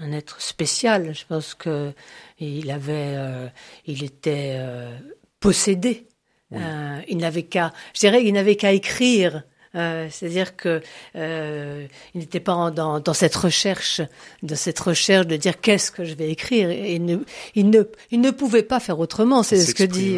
un 0.00 0.12
être 0.12 0.40
spécial. 0.40 1.14
Je 1.14 1.24
pense 1.26 1.54
que 1.54 1.92
il 2.38 2.70
avait, 2.70 3.14
euh, 3.16 3.46
il 3.86 4.02
était 4.02 4.56
euh, 4.58 4.96
possédé. 5.38 6.06
Euh, 6.52 7.00
il 7.08 7.18
n'avait 7.18 7.44
qu'à, 7.44 7.72
je 7.94 8.00
dirais, 8.00 8.24
il 8.24 8.32
n'avait 8.32 8.56
qu'à 8.56 8.72
écrire. 8.72 9.44
C'est-à-dire 9.72 10.56
que 10.56 10.82
il 11.14 12.18
n'était 12.18 12.40
pas 12.40 12.72
dans, 12.72 12.98
dans, 12.98 13.14
cette 13.14 13.36
recherche, 13.36 14.00
de 14.42 14.56
cette 14.56 14.80
recherche 14.80 15.28
de 15.28 15.36
dire 15.36 15.60
qu'est-ce 15.60 15.92
que 15.92 16.04
je 16.04 16.14
vais 16.14 16.28
écrire. 16.28 16.70
Et 16.70 16.96
il 16.96 17.04
ne, 17.04 17.18
il 17.54 17.70
ne, 17.70 17.84
il 18.10 18.20
ne 18.20 18.32
pouvait 18.32 18.64
pas 18.64 18.80
faire 18.80 18.98
autrement. 18.98 19.44
C'est 19.44 19.60
ce 19.60 19.72
que 19.72 19.84
dit. 19.84 20.16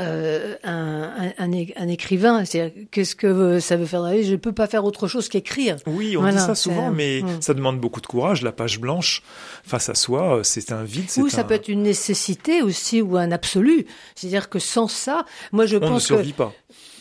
Euh, 0.00 0.56
un, 0.64 1.30
un, 1.38 1.50
un, 1.76 1.88
écrivain. 1.88 2.42
Qu'est-ce 2.90 3.14
que 3.14 3.60
ça 3.60 3.76
veut 3.76 3.86
faire 3.86 4.00
dans 4.00 4.08
la 4.08 4.16
vie? 4.16 4.24
Je 4.24 4.32
ne 4.32 4.36
peux 4.36 4.52
pas 4.52 4.66
faire 4.66 4.84
autre 4.84 5.06
chose 5.06 5.28
qu'écrire. 5.28 5.76
Oui, 5.86 6.16
on 6.16 6.28
dit 6.28 6.36
ça 6.36 6.56
souvent, 6.56 6.90
mais 6.90 7.22
hmm. 7.22 7.40
ça 7.40 7.54
demande 7.54 7.78
beaucoup 7.78 8.00
de 8.00 8.06
courage. 8.06 8.42
La 8.42 8.50
page 8.50 8.80
blanche 8.80 9.22
face 9.62 9.88
à 9.88 9.94
soi, 9.94 10.40
c'est 10.42 10.72
un 10.72 10.82
vide. 10.82 11.06
Ou 11.18 11.28
ça 11.28 11.44
peut 11.44 11.54
être 11.54 11.68
une 11.68 11.84
nécessité 11.84 12.62
aussi, 12.62 13.00
ou 13.00 13.16
un 13.16 13.30
absolu. 13.30 13.86
C'est-à-dire 14.16 14.48
que 14.48 14.58
sans 14.58 14.88
ça, 14.88 15.24
moi 15.52 15.66
je 15.66 15.76
on 15.76 15.80
pense 15.80 16.10
ne 16.10 16.16
survit 16.16 16.32
pas. 16.32 16.52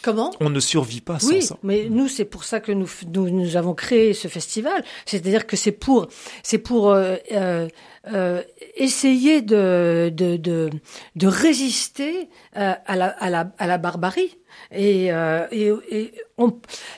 Comment 0.06 0.30
On 0.40 0.52
ne 0.52 0.60
survit 0.60 1.02
pas 1.02 1.18
sans 1.18 1.42
ça. 1.42 1.56
Oui, 1.56 1.60
mais 1.64 1.90
nous, 1.90 2.08
c'est 2.08 2.26
pour 2.26 2.44
ça 2.44 2.60
que 2.60 2.72
nous, 2.72 2.88
nous, 3.12 3.32
nous 3.32 3.58
avons 3.58 3.74
créé 3.74 4.14
ce 4.14 4.28
festival. 4.28 4.84
C'est-à-dire 5.08 5.48
que 5.48 5.58
c'est 5.58 5.72
pour, 5.72 6.08
c'est 6.44 6.60
pour 6.60 6.92
euh, 6.92 7.16
euh, 7.32 7.68
euh, 8.14 8.44
essayer 8.76 9.42
de, 9.42 10.12
de, 10.14 10.38
de, 10.38 10.70
de 11.16 11.28
résister 11.28 12.30
à, 12.54 12.96
la, 12.96 13.08
à, 13.08 13.32
la, 13.32 13.52
à 13.58 13.66
la 13.66 13.80
barbarie. 13.80 14.38
Et, 14.72 15.12
euh, 15.12 15.48
et, 15.52 15.72
et 15.90 16.14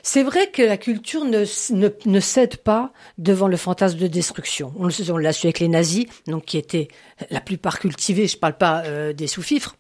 c'est 0.04 0.24
vrai 0.24 0.52
que 0.52 0.62
la 0.62 0.76
culture 0.76 1.24
ne, 1.24 1.46
ne, 1.74 1.90
ne, 2.06 2.20
cède 2.20 2.58
pas 2.58 2.92
devant 3.18 3.48
le 3.48 3.56
fantasme 3.56 4.00
de 4.00 4.08
destruction. 4.08 4.74
On, 4.78 4.90
on 5.10 5.18
l'a 5.18 5.32
su 5.32 5.48
avec 5.48 5.62
les 5.62 5.70
nazis, 5.70 6.08
donc 6.28 6.44
qui 6.44 6.58
étaient 6.58 6.90
la 7.30 7.40
plupart 7.40 7.80
cultivés. 7.80 8.28
Je 8.28 8.38
parle 8.38 8.58
pas 8.58 8.84
euh, 8.86 9.14
des 9.14 9.28
sous-fifres. 9.28 9.78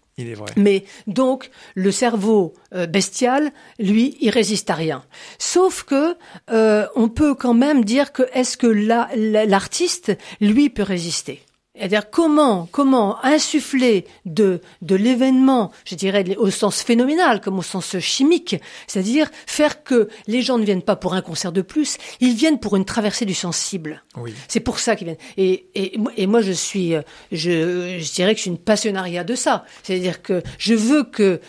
Mais 0.55 0.83
donc 1.05 1.51
le 1.75 1.91
cerveau 1.91 2.53
euh, 2.73 2.87
bestial, 2.87 3.51
lui, 3.79 4.17
il 4.19 4.29
résiste 4.29 4.69
à 4.69 4.75
rien. 4.75 5.03
Sauf 5.37 5.83
que 5.83 6.15
euh, 6.51 6.87
on 6.95 7.09
peut 7.09 7.35
quand 7.35 7.53
même 7.53 7.85
dire 7.85 8.11
que 8.11 8.23
est-ce 8.33 8.57
que 8.57 8.67
l'artiste, 8.67 10.17
lui, 10.41 10.69
peut 10.69 10.83
résister 10.83 11.41
C'est-à-dire 11.77 12.09
comment, 12.09 12.67
comment 12.71 13.23
insuffler 13.23 14.05
de, 14.25 14.61
de 14.81 14.95
l'événement, 14.95 15.71
je 15.85 15.95
dirais 15.95 16.25
au 16.37 16.49
sens 16.49 16.81
phénoménal 16.81 17.41
comme 17.41 17.59
au 17.59 17.63
sens 17.63 17.99
chimique, 17.99 18.55
c'est-à-dire 18.87 19.29
faire 19.45 19.83
que 19.83 20.09
les 20.27 20.41
gens 20.41 20.57
ne 20.57 20.65
viennent 20.65 20.81
pas 20.81 20.95
pour 20.95 21.13
un 21.13 21.21
concert 21.21 21.51
de 21.51 21.61
plus, 21.61 21.97
ils 22.19 22.33
viennent 22.33 22.59
pour 22.59 22.75
une 22.75 22.85
traversée 22.85 23.25
du 23.25 23.33
sensible. 23.33 24.03
Oui. 24.15 24.33
C'est 24.47 24.59
pour 24.59 24.79
ça 24.79 24.95
qu'ils 24.95 25.07
viennent. 25.07 25.17
Et, 25.37 25.67
et, 25.75 25.99
et 26.17 26.27
moi, 26.27 26.41
je 26.41 26.51
suis, 26.51 26.93
je, 27.31 27.97
je 27.99 28.13
dirais 28.13 28.33
que 28.33 28.37
je 28.37 28.43
suis 28.43 28.51
une 28.51 28.57
passionnariat 28.57 29.23
de 29.23 29.35
ça. 29.35 29.65
C'est-à-dire 29.83 30.21
que 30.21 30.41
je 30.57 30.73
veux 30.73 31.03
que 31.03 31.39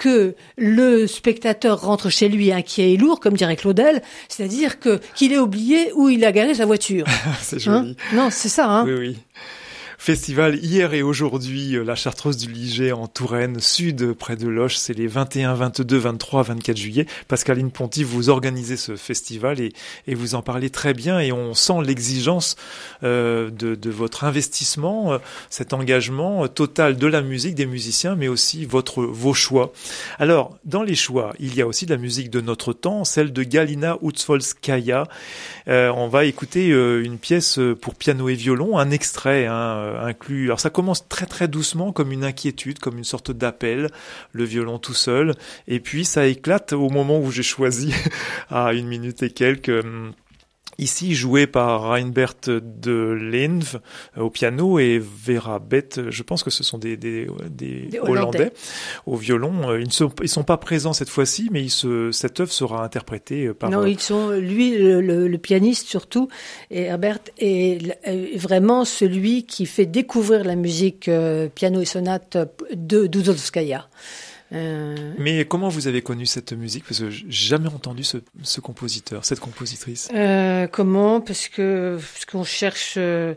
que 0.00 0.34
le 0.56 1.06
spectateur 1.06 1.82
rentre 1.82 2.08
chez 2.08 2.30
lui 2.30 2.50
inquiet 2.52 2.94
et 2.94 2.96
lourd, 2.96 3.20
comme 3.20 3.34
dirait 3.34 3.54
Claudel, 3.54 4.00
c'est-à-dire 4.28 4.80
que 4.80 4.98
qu'il 5.14 5.32
ait 5.34 5.38
oublié 5.38 5.92
où 5.94 6.08
il 6.08 6.24
a 6.24 6.32
garé 6.32 6.54
sa 6.54 6.64
voiture. 6.64 7.04
c'est 7.42 7.58
joli. 7.58 7.90
Hein? 7.90 8.14
Non, 8.14 8.30
c'est 8.30 8.48
ça. 8.48 8.66
Hein 8.66 8.84
oui, 8.86 8.94
oui 8.98 9.16
festival 10.00 10.56
hier 10.56 10.94
et 10.94 11.02
aujourd'hui, 11.02 11.76
euh, 11.76 11.84
la 11.84 11.94
Chartreuse 11.94 12.38
du 12.38 12.50
Liget 12.50 12.90
en 12.92 13.06
Touraine, 13.06 13.60
sud, 13.60 14.14
près 14.14 14.34
de 14.34 14.48
Loche. 14.48 14.76
C'est 14.76 14.94
les 14.94 15.06
21, 15.06 15.52
22, 15.52 15.98
23, 15.98 16.42
24 16.42 16.76
juillet. 16.78 17.06
Pascaline 17.28 17.70
Ponty, 17.70 18.02
vous 18.02 18.30
organisez 18.30 18.78
ce 18.78 18.96
festival 18.96 19.60
et, 19.60 19.74
vous 20.14 20.34
en 20.34 20.40
parlez 20.40 20.70
très 20.70 20.94
bien 20.94 21.20
et 21.20 21.32
on 21.32 21.52
sent 21.52 21.82
l'exigence 21.84 22.56
euh, 23.02 23.50
de, 23.50 23.90
votre 23.90 24.24
investissement, 24.24 25.12
euh, 25.12 25.18
cet 25.50 25.74
engagement 25.74 26.48
total 26.48 26.96
de 26.96 27.06
la 27.06 27.20
musique, 27.20 27.54
des 27.54 27.66
musiciens, 27.66 28.16
mais 28.16 28.28
aussi 28.28 28.64
votre, 28.64 29.02
vos 29.02 29.34
choix. 29.34 29.70
Alors, 30.18 30.56
dans 30.64 30.82
les 30.82 30.94
choix, 30.94 31.34
il 31.40 31.54
y 31.54 31.60
a 31.60 31.66
aussi 31.66 31.84
de 31.84 31.92
la 31.92 32.00
musique 32.00 32.30
de 32.30 32.40
notre 32.40 32.72
temps, 32.72 33.04
celle 33.04 33.34
de 33.34 33.42
Galina 33.42 33.98
Utsvolskaya. 34.02 35.04
On 35.66 36.08
va 36.08 36.24
écouter 36.24 36.68
une 36.68 37.18
pièce 37.18 37.60
pour 37.82 37.94
piano 37.94 38.30
et 38.30 38.34
violon, 38.34 38.78
un 38.78 38.90
extrait, 38.90 39.46
hein, 39.46 39.89
euh. 39.90 40.44
Alors 40.44 40.60
ça 40.60 40.70
commence 40.70 41.08
très 41.08 41.26
très 41.26 41.48
doucement 41.48 41.92
comme 41.92 42.12
une 42.12 42.24
inquiétude, 42.24 42.78
comme 42.78 42.98
une 42.98 43.04
sorte 43.04 43.30
d'appel, 43.30 43.88
le 44.32 44.44
violon 44.44 44.78
tout 44.78 44.94
seul, 44.94 45.34
et 45.68 45.80
puis 45.80 46.04
ça 46.04 46.26
éclate 46.26 46.72
au 46.72 46.88
moment 46.88 47.20
où 47.20 47.30
j'ai 47.30 47.42
choisi 47.42 47.94
à 48.50 48.72
une 48.72 48.86
minute 48.86 49.22
et 49.22 49.30
quelques 49.30 49.68
hum, 49.68 50.12
ici 50.80 51.14
joué 51.14 51.46
par 51.46 51.82
Reinbert 51.82 52.34
de 52.46 53.18
Lenv 53.20 53.76
euh, 54.16 54.22
au 54.22 54.30
piano 54.30 54.78
et 54.78 54.98
Vera 54.98 55.58
Bett, 55.58 56.00
je 56.08 56.22
pense 56.22 56.42
que 56.42 56.50
ce 56.50 56.64
sont 56.64 56.78
des, 56.78 56.96
des, 56.96 57.28
des, 57.50 58.00
Hollandais. 58.00 58.52
au 59.06 59.16
violon. 59.16 59.70
Euh, 59.70 59.80
ils 59.80 59.86
ne 59.86 59.92
sont, 59.92 60.10
ils 60.22 60.28
sont 60.28 60.42
pas 60.42 60.56
présents 60.56 60.92
cette 60.92 61.10
fois-ci, 61.10 61.48
mais 61.52 61.62
ils 61.62 61.70
se, 61.70 62.10
cette 62.12 62.40
œuvre 62.40 62.52
sera 62.52 62.82
interprétée 62.82 63.46
euh, 63.46 63.54
par... 63.54 63.70
Non, 63.70 63.84
ils 63.84 64.00
sont, 64.00 64.30
lui, 64.30 64.76
le, 64.76 65.00
le, 65.00 65.38
pianiste 65.38 65.88
surtout, 65.88 66.28
et 66.70 66.82
Herbert 66.82 67.18
est 67.38 67.96
vraiment 68.36 68.84
celui 68.84 69.44
qui 69.44 69.64
fait 69.66 69.86
découvrir 69.86 70.44
la 70.44 70.54
musique 70.54 71.10
piano 71.54 71.80
et 71.80 71.84
sonate 71.86 72.36
de 72.74 73.06
Dudovskaya. 73.06 73.88
Euh... 74.52 75.12
Mais 75.18 75.44
comment 75.44 75.68
vous 75.68 75.86
avez 75.86 76.02
connu 76.02 76.26
cette 76.26 76.52
musique? 76.52 76.84
Parce 76.84 77.00
que 77.00 77.10
j'ai 77.10 77.24
jamais 77.30 77.68
entendu 77.68 78.02
ce, 78.02 78.18
ce, 78.42 78.60
compositeur, 78.60 79.24
cette 79.24 79.40
compositrice. 79.40 80.08
Euh, 80.14 80.66
comment? 80.66 81.20
Parce 81.20 81.48
que 81.48 81.98
parce 81.98 82.24
qu'on 82.24 82.44
cherche, 82.44 82.94
euh, 82.96 83.34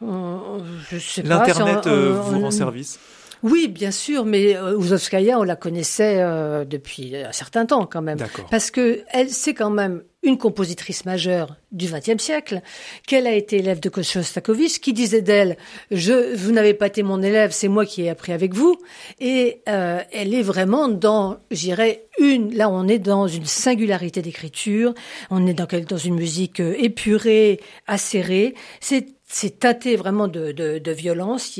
je 0.00 0.98
sais 0.98 1.22
pas. 1.22 1.28
L'internet 1.28 1.86
euh, 1.86 2.20
vous 2.20 2.40
rend 2.40 2.50
service. 2.50 2.98
Oui, 3.44 3.68
bien 3.68 3.90
sûr, 3.90 4.24
mais 4.24 4.56
euh, 4.56 4.74
Ouzovskaya, 4.74 5.38
on 5.38 5.42
la 5.42 5.54
connaissait 5.54 6.16
euh, 6.20 6.64
depuis 6.64 7.14
un 7.14 7.30
certain 7.32 7.66
temps 7.66 7.84
quand 7.84 8.00
même. 8.00 8.16
Parce 8.50 8.70
que 8.70 9.02
elle, 9.12 9.28
c'est 9.28 9.52
quand 9.52 9.68
même 9.68 10.02
une 10.22 10.38
compositrice 10.38 11.04
majeure 11.04 11.56
du 11.70 11.86
XXe 11.86 12.22
siècle, 12.22 12.62
qu'elle 13.06 13.26
a 13.26 13.34
été 13.34 13.58
élève 13.58 13.80
de 13.80 13.90
Shostakovich, 14.02 14.80
qui 14.80 14.94
disait 14.94 15.20
d'elle 15.20 15.58
"Je, 15.90 16.34
vous 16.34 16.52
n'avez 16.52 16.72
pas 16.72 16.86
été 16.86 17.02
mon 17.02 17.20
élève, 17.22 17.50
c'est 17.52 17.68
moi 17.68 17.84
qui 17.84 18.02
ai 18.04 18.08
appris 18.08 18.32
avec 18.32 18.54
vous." 18.54 18.78
Et 19.20 19.60
euh, 19.68 20.00
elle 20.10 20.32
est 20.32 20.42
vraiment 20.42 20.88
dans, 20.88 21.36
j'irais 21.50 22.06
une. 22.18 22.54
Là, 22.54 22.70
on 22.70 22.88
est 22.88 22.98
dans 22.98 23.28
une 23.28 23.44
singularité 23.44 24.22
d'écriture. 24.22 24.94
On 25.30 25.46
est 25.46 25.54
dans, 25.54 25.68
dans 25.86 25.98
une 25.98 26.14
musique 26.14 26.60
euh, 26.60 26.74
épurée, 26.78 27.60
acérée. 27.86 28.54
C'est 28.80 29.06
c'est 29.26 29.58
tâté 29.58 29.96
vraiment 29.96 30.28
de, 30.28 30.52
de, 30.52 30.78
de 30.78 30.92
violence. 30.92 31.58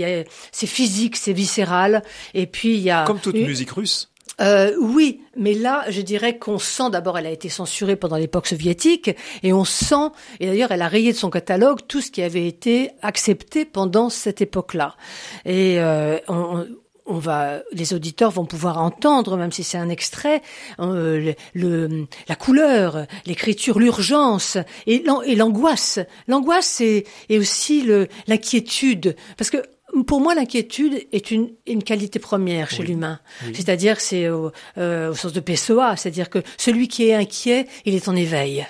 C'est 0.53 0.67
physique, 0.67 1.17
c'est 1.17 1.33
viscéral. 1.33 2.03
Et 2.35 2.47
puis 2.47 2.75
il 2.75 2.81
y 2.81 2.91
a 2.91 3.05
comme 3.05 3.21
toute 3.21 3.35
musique 3.35 3.71
russe. 3.71 4.11
Euh, 4.41 4.75
oui, 4.81 5.21
mais 5.37 5.55
là, 5.55 5.85
je 5.91 6.01
dirais 6.01 6.39
qu'on 6.39 6.59
sent 6.59 6.91
d'abord, 6.91 7.19
elle 7.19 7.27
a 7.27 7.31
été 7.31 7.49
censurée 7.49 7.95
pendant 7.95 8.17
l'époque 8.17 8.47
soviétique, 8.49 9.11
et 9.43 9.53
on 9.53 9.65
sent, 9.65 10.11
et 10.41 10.47
d'ailleurs, 10.47 10.73
elle 10.73 10.83
a 10.83 10.89
rayé 10.89 11.13
de 11.13 11.17
son 11.17 11.31
catalogue 11.31 11.81
tout 11.87 12.01
ce 12.01 12.11
qui 12.11 12.21
avait 12.21 12.49
été 12.49 12.91
accepté 13.03 13.65
pendant 13.65 14.11
cette 14.11 14.41
époque-là. 14.41 14.97
Et 15.45 15.79
euh, 15.79 16.19
on, 16.27 16.67
on 17.07 17.19
va, 17.19 17.63
les 17.73 17.93
auditeurs 17.93 18.31
vont 18.31 18.47
pouvoir 18.47 18.79
entendre, 18.79 19.37
même 19.37 19.53
si 19.53 19.63
c'est 19.63 19.79
un 19.79 19.89
extrait, 19.89 20.43
euh, 20.81 21.35
le, 21.55 22.07
la 22.29 22.37
couleur, 22.37 23.07
l'écriture, 23.27 23.79
l'urgence 23.79 24.57
et 24.87 25.05
l'angoisse. 25.37 25.99
L'angoisse 26.29 26.81
et, 26.81 27.07
et 27.29 27.39
aussi 27.39 27.87
l'inquiétude, 28.27 29.17
parce 29.37 29.51
que 29.51 29.59
pour 30.07 30.21
moi, 30.21 30.35
l'inquiétude 30.35 31.07
est 31.13 31.31
une, 31.31 31.53
une, 31.67 31.85
qualité 31.85 32.19
première 32.19 32.69
chez 32.71 32.83
l'humain. 32.83 33.21
C'est-à-dire, 33.53 34.01
c'est 34.01 34.29
au, 34.29 34.51
euh, 34.77 35.11
au, 35.11 35.15
sens 35.15 35.33
de 35.33 35.41
Pessoa, 35.41 35.97
c'est-à-dire 35.97 36.31
que 36.31 36.41
celui 36.57 36.89
qui 36.89 37.09
est 37.09 37.15
inquiet, 37.15 37.69
il 37.85 37.95
est 37.95 38.09
en 38.09 38.17
éveil. 38.17 38.67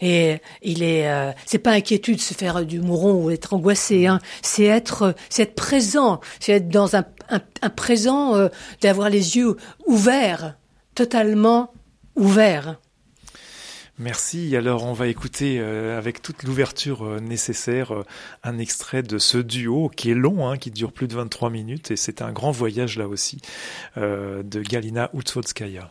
Et 0.00 0.38
il 0.62 0.82
est, 0.82 1.08
euh, 1.08 1.32
c'est 1.46 1.58
pas 1.58 1.72
inquiétude 1.72 2.20
se 2.20 2.34
faire 2.34 2.64
du 2.64 2.80
mouron 2.80 3.24
ou 3.24 3.30
être 3.30 3.54
angoissé. 3.54 4.06
Hein. 4.06 4.20
C'est 4.42 4.64
être, 4.64 5.14
c'est 5.28 5.42
être 5.42 5.54
présent, 5.54 6.20
c'est 6.40 6.52
être 6.52 6.68
dans 6.68 6.96
un, 6.96 7.04
présent, 7.74 8.36
euh, 8.36 8.48
d'avoir 8.80 9.10
les 9.10 9.36
yeux 9.36 9.56
ouverts, 9.86 10.56
totalement 10.94 11.72
ouverts. 12.14 12.80
Merci. 13.98 14.54
Alors 14.54 14.84
on 14.84 14.92
va 14.92 15.06
écouter 15.06 15.58
euh, 15.58 15.96
avec 15.96 16.20
toute 16.20 16.42
l'ouverture 16.42 17.18
nécessaire 17.22 17.94
un 18.42 18.58
extrait 18.58 19.02
de 19.02 19.16
ce 19.16 19.38
duo 19.38 19.88
qui 19.88 20.10
est 20.10 20.14
long, 20.14 20.46
hein, 20.46 20.58
qui 20.58 20.70
dure 20.70 20.92
plus 20.92 21.08
de 21.08 21.14
23 21.14 21.48
minutes 21.48 21.90
et 21.90 21.96
c'est 21.96 22.20
un 22.20 22.30
grand 22.30 22.50
voyage 22.50 22.98
là 22.98 23.08
aussi 23.08 23.40
de 23.96 24.60
Galina 24.60 25.08
Utsvodskaya. 25.14 25.90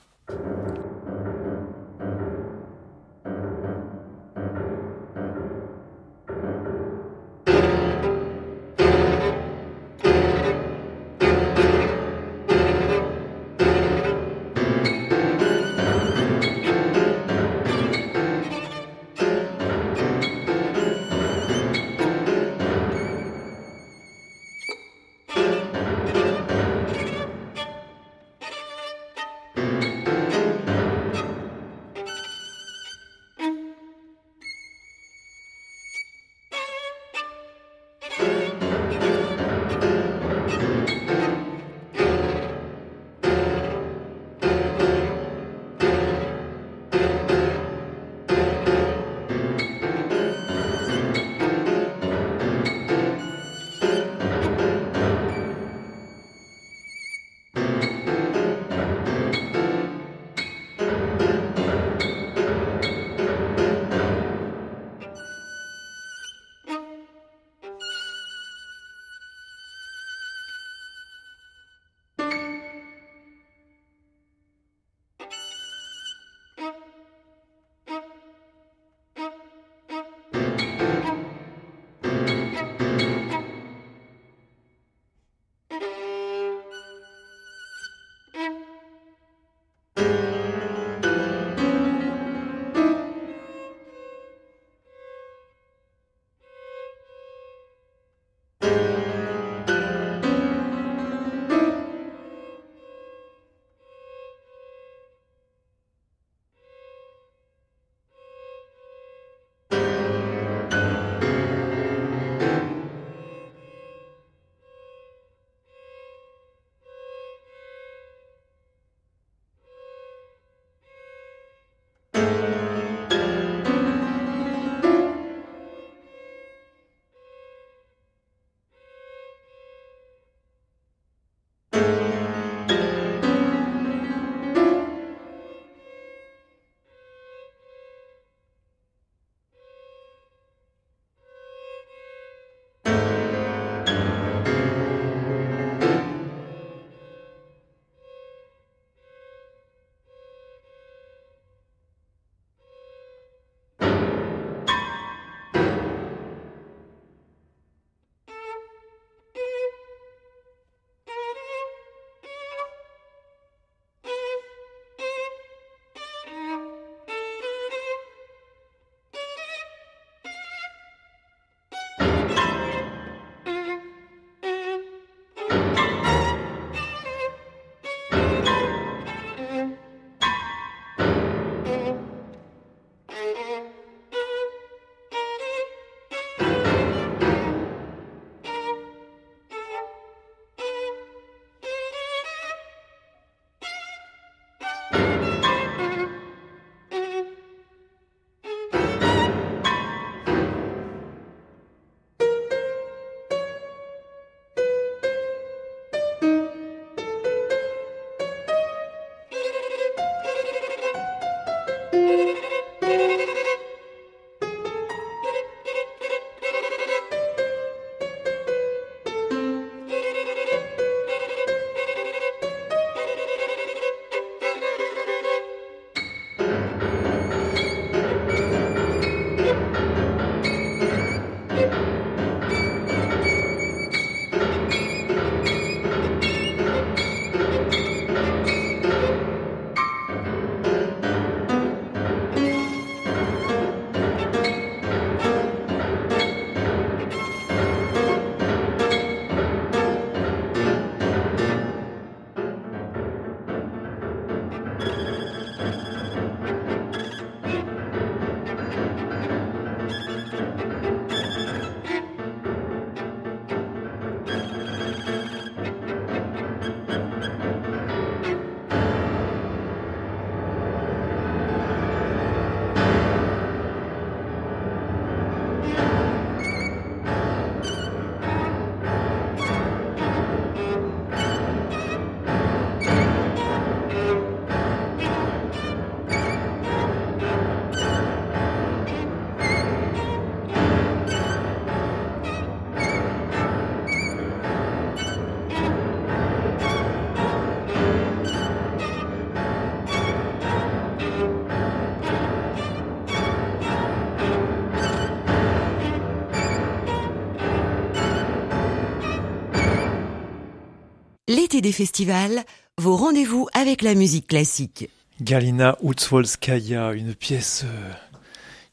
Des 311.62 311.72
festivals, 311.72 312.44
vos 312.78 312.96
rendez-vous 312.96 313.48
avec 313.54 313.82
la 313.82 313.96
musique 313.96 314.28
classique. 314.28 314.90
Galina 315.22 315.78
Utsvolskaya, 315.82 316.92
une 316.92 317.16
pièce 317.16 317.64
euh, 317.66 317.92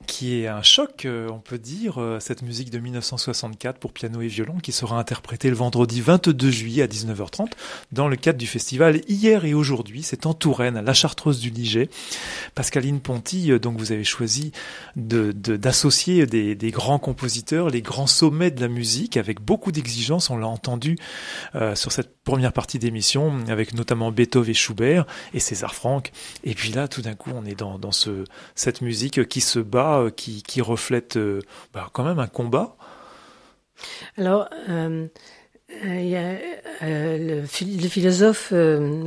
qui 0.06 0.40
est 0.40 0.46
un 0.46 0.62
choc, 0.62 1.04
euh, 1.04 1.28
on 1.30 1.38
peut 1.38 1.58
dire, 1.58 2.00
euh, 2.00 2.18
cette 2.20 2.42
musique 2.42 2.70
de 2.70 2.78
1964 2.78 3.78
pour 3.78 3.92
piano 3.92 4.20
et 4.20 4.26
violon 4.26 4.58
qui 4.62 4.72
sera 4.72 4.98
interprétée 4.98 5.48
le 5.48 5.56
vendredi 5.56 6.00
22 6.00 6.50
juillet 6.50 6.82
à 6.82 6.86
19h30 6.86 7.48
dans 7.92 8.08
le 8.08 8.16
cadre 8.16 8.38
du 8.38 8.46
festival 8.46 9.00
Hier 9.08 9.44
et 9.44 9.54
aujourd'hui. 9.54 10.02
C'est 10.02 10.26
en 10.26 10.34
Touraine, 10.34 10.76
à 10.76 10.82
la 10.82 10.94
Chartreuse 10.94 11.40
du 11.40 11.50
Liget. 11.50 11.88
Pascaline 12.54 13.00
Ponty, 13.00 13.52
euh, 13.52 13.58
donc 13.58 13.78
vous 13.78 13.92
avez 13.92 14.04
choisi 14.04 14.52
d'associer 14.96 16.26
de, 16.26 16.54
des, 16.54 16.70
grands 16.70 16.98
compositeurs, 16.98 17.70
les 17.70 17.82
grands 17.82 18.06
sommets 18.06 18.50
de 18.50 18.60
la 18.60 18.68
musique 18.68 19.16
avec 19.16 19.40
beaucoup 19.40 19.72
d'exigences. 19.72 20.30
On 20.30 20.36
l'a 20.36 20.48
entendu 20.48 20.96
sur 21.74 21.92
cette 21.92 22.16
première 22.24 22.52
partie 22.52 22.78
d'émission 22.78 23.32
avec 23.48 23.74
notamment 23.74 24.10
Beethoven 24.10 24.50
et 24.50 24.54
Schubert 24.54 25.06
et 25.34 25.40
César 25.40 25.74
Franck. 25.74 26.12
Et 26.44 26.54
puis 26.54 26.72
là, 26.72 26.88
tout 26.88 27.02
d'un 27.02 27.14
coup, 27.14 27.30
on 27.34 27.44
est 27.44 27.54
dans, 27.54 27.78
dans 27.78 27.92
ce, 27.92 28.24
cette 28.54 28.80
musique 28.80 29.28
qui 29.28 29.40
se 29.40 29.58
bat 29.58 29.91
euh, 30.00 30.10
qui, 30.10 30.42
qui 30.42 30.60
reflète 30.60 31.16
euh, 31.16 31.40
bah, 31.72 31.88
quand 31.92 32.04
même 32.04 32.18
un 32.18 32.26
combat 32.26 32.76
Alors, 34.16 34.48
euh, 34.68 35.06
il 35.84 36.08
y 36.08 36.16
a 36.16 36.36
le, 36.82 37.46
philosophe 37.46 38.52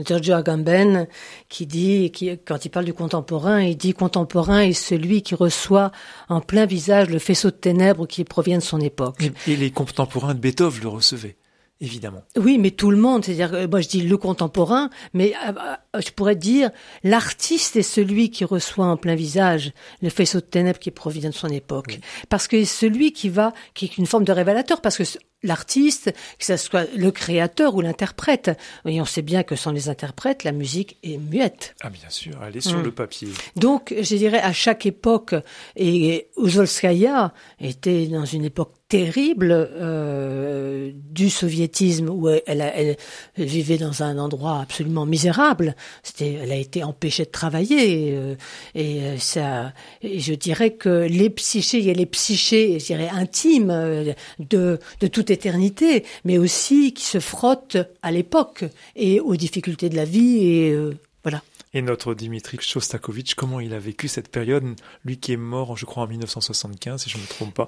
Giorgio 0.06 0.34
Agamben 0.34 1.08
qui 1.48 1.68
dit, 1.68 2.12
qui, 2.12 2.38
quand 2.40 2.66
il 2.66 2.70
parle 2.70 2.86
du 2.86 2.94
contemporain, 2.94 3.62
il 3.62 3.78
dit 3.78 3.94
contemporain 3.94 4.62
est 4.62 4.74
celui 4.74 5.22
qui 5.22 5.36
reçoit 5.36 5.92
en 6.28 6.42
plein 6.42 6.66
visage 6.66 7.10
le 7.10 7.20
faisceau 7.20 7.52
de 7.52 7.56
ténèbres 7.56 8.08
qui 8.08 8.24
provient 8.24 8.58
de 8.58 8.64
son 8.64 8.80
époque. 8.80 9.30
et 9.48 9.56
les 9.56 9.70
contemporains 9.70 10.34
de 10.34 10.40
Beethoven 10.40 10.82
le 10.82 10.90
recevaient 10.90 11.36
évidemment. 11.82 12.24
Oui, 12.38 12.58
mais 12.58 12.72
tout 12.72 12.92
le 12.92 12.98
monde, 12.98 13.26
c'est-à-dire, 13.26 13.68
moi 13.70 13.82
je 13.82 13.88
dis 13.88 14.02
le 14.02 14.18
contemporain, 14.18 14.90
mais 15.14 15.34
euh, 15.48 15.52
euh, 15.96 16.02
je 16.02 16.12
pourrais 16.12 16.36
dire 16.36 16.70
l'artiste 17.04 17.76
est 17.76 17.84
celui 17.84 18.30
qui 18.30 18.46
reçoit 18.46 18.86
en 18.86 18.98
plein 18.98 19.16
visage 19.16 19.74
le 20.02 20.10
faisceau 20.10 20.40
de 20.40 20.46
ténèbres 20.46 20.80
qui 20.80 20.92
provient 20.92 21.30
de 21.30 21.36
son 21.36 21.50
époque, 21.50 22.00
parce 22.30 22.48
que 22.48 22.64
celui 22.64 23.12
qui 23.12 23.30
va, 23.30 23.54
qui 23.74 23.86
est 23.86 23.98
une 23.98 24.06
forme 24.06 24.24
de 24.24 24.32
révélateur, 24.32 24.82
parce 24.82 24.98
que 24.98 25.04
l'artiste, 25.46 26.12
que 26.40 26.46
ce 26.46 26.58
soit 26.58 26.86
le 26.96 27.12
créateur 27.12 27.76
ou 27.76 27.82
l'interprète. 27.82 28.52
Et 28.86 29.00
on 29.00 29.06
sait 29.06 29.22
bien 29.22 29.44
que 29.44 29.56
sans 29.56 29.72
les 29.72 29.90
interprètes, 29.90 30.44
la 30.44 30.52
musique 30.52 30.98
est 31.04 31.18
muette. 31.18 31.76
Ah 31.82 31.90
bien 31.90 32.10
sûr, 32.10 32.34
elle 32.46 32.58
est 32.58 32.62
sur 32.62 32.80
mm. 32.80 32.84
le 32.84 32.92
papier. 32.92 33.28
Donc, 33.56 33.94
je 33.98 34.16
dirais, 34.16 34.40
à 34.40 34.54
chaque 34.54 34.86
époque, 34.86 35.36
et 35.76 36.28
Uzolskaya 36.38 37.34
était 37.60 38.08
dans 38.08 38.26
une 38.26 38.46
époque 38.46 38.74
terrible 38.88 39.52
euh, 39.52 40.92
du 40.94 41.30
soviétisme 41.30 42.10
où 42.10 42.30
elle, 42.30 42.42
elle, 42.46 42.98
vivait 43.38 43.78
dans 43.78 44.04
un 44.04 44.18
endroit 44.20 44.62
absolument 44.62 45.06
misérable. 45.06 45.76
C'était, 46.04 46.34
elle 46.34 46.52
a 46.52 46.56
été 46.56 46.84
empêchée 46.84 47.26
de 47.26 47.32
travailler 47.32 48.14
euh, 48.14 48.36
et 48.76 49.02
euh, 49.02 49.18
ça. 49.18 49.74
Et 50.02 50.20
je 50.20 50.34
dirais 50.34 50.72
que 50.72 51.08
les 51.10 51.30
psychés, 51.32 51.90
a 51.90 51.94
les 51.94 52.06
psychés, 52.06 52.80
je 52.80 52.86
dirais 52.86 53.10
intimes 53.12 53.72
euh, 53.72 54.14
de 54.40 54.80
de 55.00 55.08
toute 55.08 55.32
éternité, 55.32 56.06
mais 56.24 56.38
aussi 56.38 56.94
qui 56.94 57.06
se 57.06 57.20
frottent 57.20 57.78
à 58.02 58.12
l'époque 58.12 58.66
et 58.96 59.20
aux 59.20 59.36
difficultés 59.36 59.90
de 59.90 59.96
la 59.96 60.06
vie 60.06 60.48
et 60.48 60.78
voilà. 61.24 61.42
Et 61.76 61.82
notre 61.82 62.14
Dimitri 62.14 62.58
Shostakovich, 62.62 63.36
comment 63.36 63.60
il 63.60 63.74
a 63.74 63.80
vécu 63.80 64.08
cette 64.08 64.30
période? 64.30 64.64
Lui 65.04 65.18
qui 65.18 65.34
est 65.34 65.38
mort, 65.38 65.76
je 65.76 65.86
crois, 65.86 66.04
en 66.04 66.08
1975, 66.08 67.04
si 67.04 67.10
je 67.10 67.18
ne 67.18 67.24
me 67.24 67.28
trompe 67.28 67.54
pas. 67.54 67.68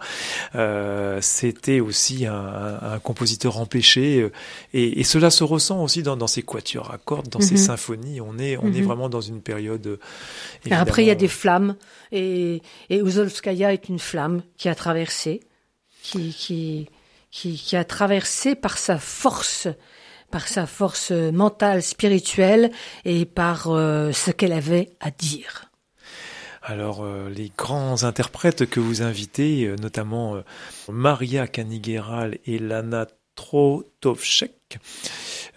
Euh, 0.56 1.20
C'était 1.22 1.82
aussi 1.82 2.26
un, 2.26 2.80
un, 2.82 3.00
compositeur 3.00 3.58
empêché. 3.58 4.22
Euh, 4.22 4.32
et, 4.74 5.02
et, 5.02 5.04
cela 5.04 5.30
se 5.30 5.43
ressent 5.43 5.84
aussi 5.84 6.04
dans, 6.04 6.15
dans 6.15 6.28
ses 6.28 6.41
quatuors 6.41 6.89
à 6.93 6.98
cordes, 6.98 7.28
dans 7.28 7.41
ses 7.41 7.56
mhm. 7.56 7.60
symphonies. 7.60 8.22
On 8.22 8.39
est, 8.39 8.56
on 8.56 8.72
est 8.72 8.80
mhm. 8.80 8.86
vraiment 8.86 9.10
dans 9.10 9.20
une 9.20 9.41
période... 9.41 9.86
Euh, 9.86 9.98
après, 10.72 11.04
il 11.04 11.08
y 11.08 11.12
a 11.12 11.15
des 11.15 11.28
flammes. 11.28 11.76
Et, 12.13 12.62
et 12.89 13.00
Uzolskaya 13.00 13.74
est 13.74 13.89
une 13.89 14.00
flamme 14.00 14.41
qui 14.56 14.70
a 14.70 14.76
traversé, 14.76 15.41
qui, 16.02 16.34
qui, 16.34 16.88
qui, 17.30 17.56
qui 17.56 17.76
a 17.76 17.84
traversé 17.84 18.56
par 18.56 18.78
sa 18.78 19.00
force 19.00 19.67
par 20.32 20.48
sa 20.48 20.66
force 20.66 21.12
mentale, 21.12 21.82
spirituelle 21.82 22.72
et 23.06 23.26
par 23.26 23.68
euh, 23.68 24.12
ce 24.12 24.32
qu'elle 24.32 24.54
avait 24.54 24.90
à 25.00 25.12
dire. 25.12 25.72
Alors 26.62 27.04
euh, 27.04 27.30
les 27.30 27.52
grands 27.58 28.04
interprètes 28.04 28.70
que 28.70 28.80
vous 28.80 29.02
invitez, 29.02 29.66
euh, 29.66 29.76
notamment 29.78 30.42
Maria 30.90 31.48
Kanigheral 31.48 32.38
et 32.46 32.60
Lana 32.60 33.08
Trotovchek, 33.36 34.80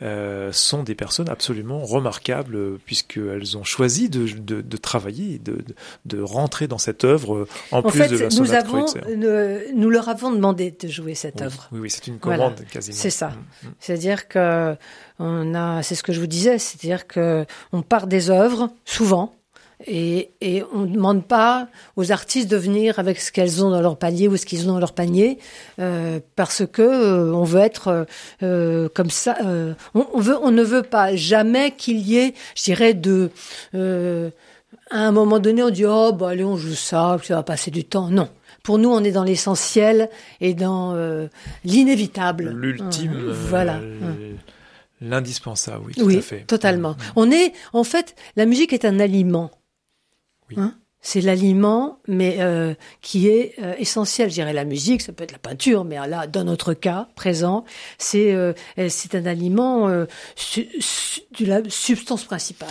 euh, 0.02 0.50
sont 0.52 0.82
des 0.82 0.94
personnes 0.94 1.28
absolument 1.28 1.84
remarquables 1.84 2.56
euh, 2.56 2.80
puisqu'elles 2.86 3.56
ont 3.58 3.64
choisi 3.64 4.08
de, 4.08 4.26
de, 4.26 4.60
de 4.62 4.76
travailler, 4.76 5.38
de, 5.38 5.58
de, 6.06 6.22
rentrer 6.22 6.68
dans 6.68 6.78
cette 6.78 7.04
œuvre 7.04 7.46
en, 7.70 7.82
plus 7.82 8.08
de 8.08 8.16
la 8.16 8.28
nous 8.28 8.52
avons, 8.52 8.86
nous 9.74 9.90
leur 9.90 10.08
avons 10.08 10.30
demandé 10.32 10.70
de 10.70 10.88
jouer 10.88 11.14
cette 11.14 11.42
œuvre. 11.42 11.68
Oui, 11.72 11.80
oui 11.80 11.90
c'est 11.90 12.06
une 12.06 12.18
commande 12.18 12.64
quasiment. 12.70 12.96
C'est 12.96 13.10
ça. 13.10 13.28
Mm, 13.28 13.66
mm. 13.66 13.72
C'est-à-dire 13.78 14.28
que 14.28 14.74
on 15.18 15.54
a, 15.54 15.82
c'est 15.82 15.94
ce 15.94 16.02
que 16.02 16.12
je 16.12 16.20
vous 16.20 16.26
disais, 16.26 16.58
c'est-à-dire 16.58 17.06
que 17.06 17.44
on 17.72 17.82
part 17.82 18.06
des 18.06 18.30
œuvres 18.30 18.70
souvent 18.84 19.34
et, 19.86 20.30
et 20.40 20.62
on 20.72 20.80
ne 20.80 20.94
demande 20.94 21.24
pas 21.24 21.68
aux 21.96 22.12
artistes 22.12 22.50
de 22.50 22.56
venir 22.56 22.98
avec 22.98 23.20
ce 23.20 23.32
qu'elles 23.32 23.64
ont 23.64 23.70
dans 23.70 23.80
leur 23.80 23.96
panier 23.96 24.28
ou 24.28 24.36
ce 24.36 24.46
qu'ils 24.46 24.68
ont 24.68 24.74
dans 24.74 24.78
leur 24.78 24.92
panier, 24.92 25.38
euh, 25.78 26.20
parce 26.36 26.64
que 26.66 26.82
euh, 26.82 27.32
on 27.34 27.44
veut 27.44 27.60
être 27.60 28.06
euh, 28.42 28.88
comme 28.94 29.10
ça. 29.10 29.36
Euh, 29.44 29.74
on, 29.94 30.06
on, 30.12 30.20
veut, 30.20 30.36
on 30.42 30.50
ne 30.50 30.62
veut 30.62 30.82
pas 30.82 31.16
jamais 31.16 31.70
qu'il 31.70 31.98
y 31.98 32.18
ait, 32.18 32.34
je 32.56 32.64
dirais, 32.64 32.94
de 32.94 33.30
euh, 33.74 34.30
à 34.90 35.06
un 35.06 35.12
moment 35.12 35.38
donné, 35.38 35.62
on 35.62 35.70
dit 35.70 35.86
oh 35.86 36.12
bah 36.12 36.30
allez 36.30 36.44
on 36.44 36.56
joue 36.56 36.74
ça, 36.74 37.16
ça 37.22 37.36
va 37.36 37.42
passer 37.42 37.70
du 37.70 37.84
temps. 37.84 38.08
Non. 38.08 38.28
Pour 38.62 38.76
nous, 38.76 38.90
on 38.90 39.02
est 39.02 39.12
dans 39.12 39.24
l'essentiel 39.24 40.10
et 40.42 40.52
dans 40.52 40.94
l'inévitable. 41.64 42.50
L'ultime. 42.50 43.32
voilà. 43.48 43.80
L'indispensable, 45.00 45.84
oui, 45.86 45.94
tout 45.94 46.08
à 46.10 46.20
fait. 46.20 46.40
Totalement. 46.46 46.94
On 47.16 47.30
est, 47.30 47.54
en 47.72 47.84
fait, 47.84 48.14
la 48.36 48.44
musique 48.44 48.74
est 48.74 48.84
un 48.84 49.00
aliment. 49.00 49.50
Hein 50.56 50.74
c'est 51.02 51.22
l'aliment, 51.22 51.98
mais 52.06 52.36
euh, 52.40 52.74
qui 53.00 53.28
est 53.28 53.54
euh, 53.62 53.74
essentiel. 53.78 54.28
Je 54.28 54.34
dirais 54.34 54.52
la 54.52 54.66
musique, 54.66 55.00
ça 55.00 55.12
peut 55.12 55.24
être 55.24 55.32
la 55.32 55.38
peinture, 55.38 55.84
mais 55.84 55.96
là, 56.06 56.26
dans 56.26 56.44
notre 56.44 56.74
cas 56.74 57.08
présent, 57.14 57.64
c'est 57.96 58.34
euh, 58.34 58.52
c'est 58.88 59.14
un 59.14 59.24
aliment 59.24 59.88
de 59.88 60.06
la 61.40 61.62
substance 61.68 62.24
principale. 62.24 62.68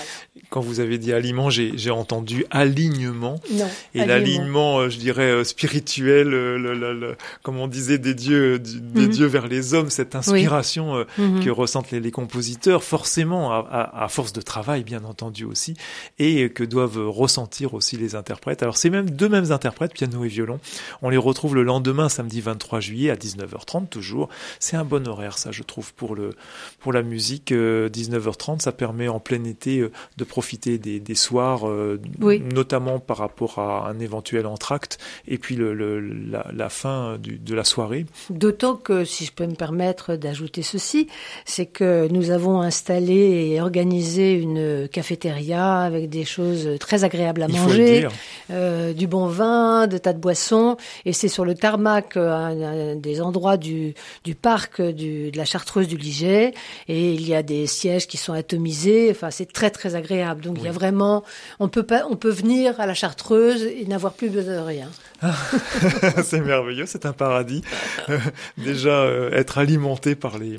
Quand 0.51 0.61
vous 0.61 0.79
avez 0.79 0.97
dit 0.97 1.11
aliment, 1.11 1.49
j'ai 1.49 1.89
entendu 1.89 2.45
alignement. 2.51 3.39
Non, 3.51 3.67
et 3.95 4.05
l'alignement, 4.05 4.89
je 4.89 4.97
dirais 4.97 5.43
spirituel, 5.43 6.29
le, 6.29 7.15
comme 7.41 7.57
on 7.57 7.67
disait 7.67 7.97
des 7.97 8.13
dieux, 8.13 8.59
des 8.59 9.07
mhm. 9.07 9.09
dieux 9.09 9.25
vers 9.25 9.47
les 9.47 9.73
hommes, 9.73 9.89
cette 9.89 10.15
inspiration 10.15 11.05
mhm. 11.17 11.43
que 11.43 11.49
ressentent 11.49 11.91
les, 11.91 11.99
les, 11.99 12.11
compositeurs, 12.11 12.83
forcément 12.83 13.51
à, 13.51 13.91
à, 13.93 14.07
force 14.07 14.33
de 14.33 14.41
travail, 14.41 14.83
bien 14.83 15.03
entendu 15.03 15.45
aussi, 15.45 15.75
et 16.19 16.49
que 16.49 16.63
doivent 16.63 17.07
ressentir 17.07 17.73
aussi 17.73 17.97
les 17.97 18.15
interprètes. 18.19 18.61
Alors 18.61 18.77
ces 18.77 18.91
mêmes 18.91 19.09
deux 19.09 19.29
mêmes 19.29 19.51
interprètes, 19.51 19.93
piano 19.93 20.23
et 20.23 20.27
violon, 20.27 20.59
on 21.01 21.09
les 21.09 21.17
retrouve 21.17 21.55
le 21.55 21.63
lendemain, 21.63 22.09
samedi 22.09 22.41
23 22.41 22.79
juillet 22.79 23.09
à 23.09 23.15
19h30 23.15 23.87
toujours. 23.87 24.29
C'est 24.59 24.75
un 24.75 24.85
bon 24.85 25.07
horaire 25.07 25.37
ça, 25.37 25.51
je 25.51 25.63
trouve 25.63 25.93
pour 25.93 26.15
le 26.15 26.31
pour 26.79 26.93
la 26.93 27.01
musique. 27.01 27.51
19h30, 27.51 28.51
euh, 28.51 28.59
ça 28.59 28.71
permet 28.71 29.07
en 29.07 29.19
plein 29.19 29.43
été 29.43 29.79
euh, 29.79 29.91
de 30.17 30.23
profiter 30.23 30.77
des, 30.77 30.99
des 30.99 31.15
soirs, 31.15 31.67
euh, 31.67 31.99
notamment 32.53 32.99
par 32.99 33.17
rapport 33.17 33.59
à 33.59 33.89
un 33.89 33.99
éventuel 33.99 34.45
entracte 34.45 34.97
et 35.27 35.37
puis 35.37 35.55
le, 35.55 35.73
le 35.73 35.99
la, 35.99 36.45
la, 36.53 36.69
fin 36.69 37.17
du, 37.17 37.37
de 37.37 37.55
la 37.55 37.63
soirée. 37.63 38.05
D'autant 38.29 38.75
que, 38.75 39.05
si 39.05 39.25
je 39.25 39.31
peux 39.31 39.47
me 39.47 39.55
permettre 39.55 40.15
d'ajouter 40.15 40.61
ceci, 40.61 41.07
c'est 41.45 41.65
que 41.65 42.07
nous 42.11 42.31
avons 42.31 42.61
installé 42.61 43.51
et 43.53 43.61
organisé 43.61 44.33
une 44.33 44.87
cafétéria 44.89 45.79
avec 45.79 46.09
des 46.09 46.25
choses 46.25 46.77
très 46.79 47.03
agréables 47.03 47.43
à 47.43 47.47
manger, 47.47 48.07
euh, 48.51 48.93
du 48.93 49.07
bon 49.07 49.27
vin, 49.27 49.87
de 49.87 49.97
tas 49.97 50.13
de 50.13 50.19
boissons. 50.19 50.77
Et 51.05 51.13
c'est 51.13 51.27
sur 51.27 51.45
le 51.45 51.55
tarmac, 51.55 52.17
euh, 52.17 52.31
un, 52.31 52.95
des 52.95 53.21
endroits 53.21 53.57
du, 53.57 53.93
du 54.23 54.35
parc 54.35 54.81
du, 54.81 55.31
de 55.31 55.37
la 55.37 55.45
Chartreuse 55.45 55.87
du 55.87 55.97
Liget. 55.97 56.53
Et 56.87 57.13
il 57.13 57.27
y 57.27 57.35
a 57.35 57.43
des 57.43 57.67
sièges 57.67 58.07
qui 58.07 58.17
sont 58.17 58.33
atomisés. 58.33 59.09
Enfin, 59.11 59.31
c'est 59.31 59.51
très 59.51 59.69
très 59.69 59.95
agréable. 59.95 60.41
Donc 60.41 60.57
il 60.59 60.65
y 60.65 60.69
a 60.69 60.71
vraiment, 60.71 61.23
on 61.59 61.67
peut 61.67 61.83
pas, 61.83 62.03
on 62.09 62.15
peut 62.15 62.31
venir 62.31 62.79
à 62.79 62.85
la 62.85 62.93
Chartreuse 62.93 63.63
et 63.63 63.85
n'avoir 63.85 64.13
plus 64.13 64.29
besoin 64.29 64.55
de 64.55 64.59
rien. 64.59 64.89
c'est 66.23 66.39
merveilleux, 66.39 66.85
c'est 66.85 67.05
un 67.05 67.13
paradis. 67.13 67.61
Euh, 68.09 68.17
déjà 68.57 69.05
être 69.33 69.57
alimenté 69.57 70.15
par 70.15 70.37
les 70.37 70.57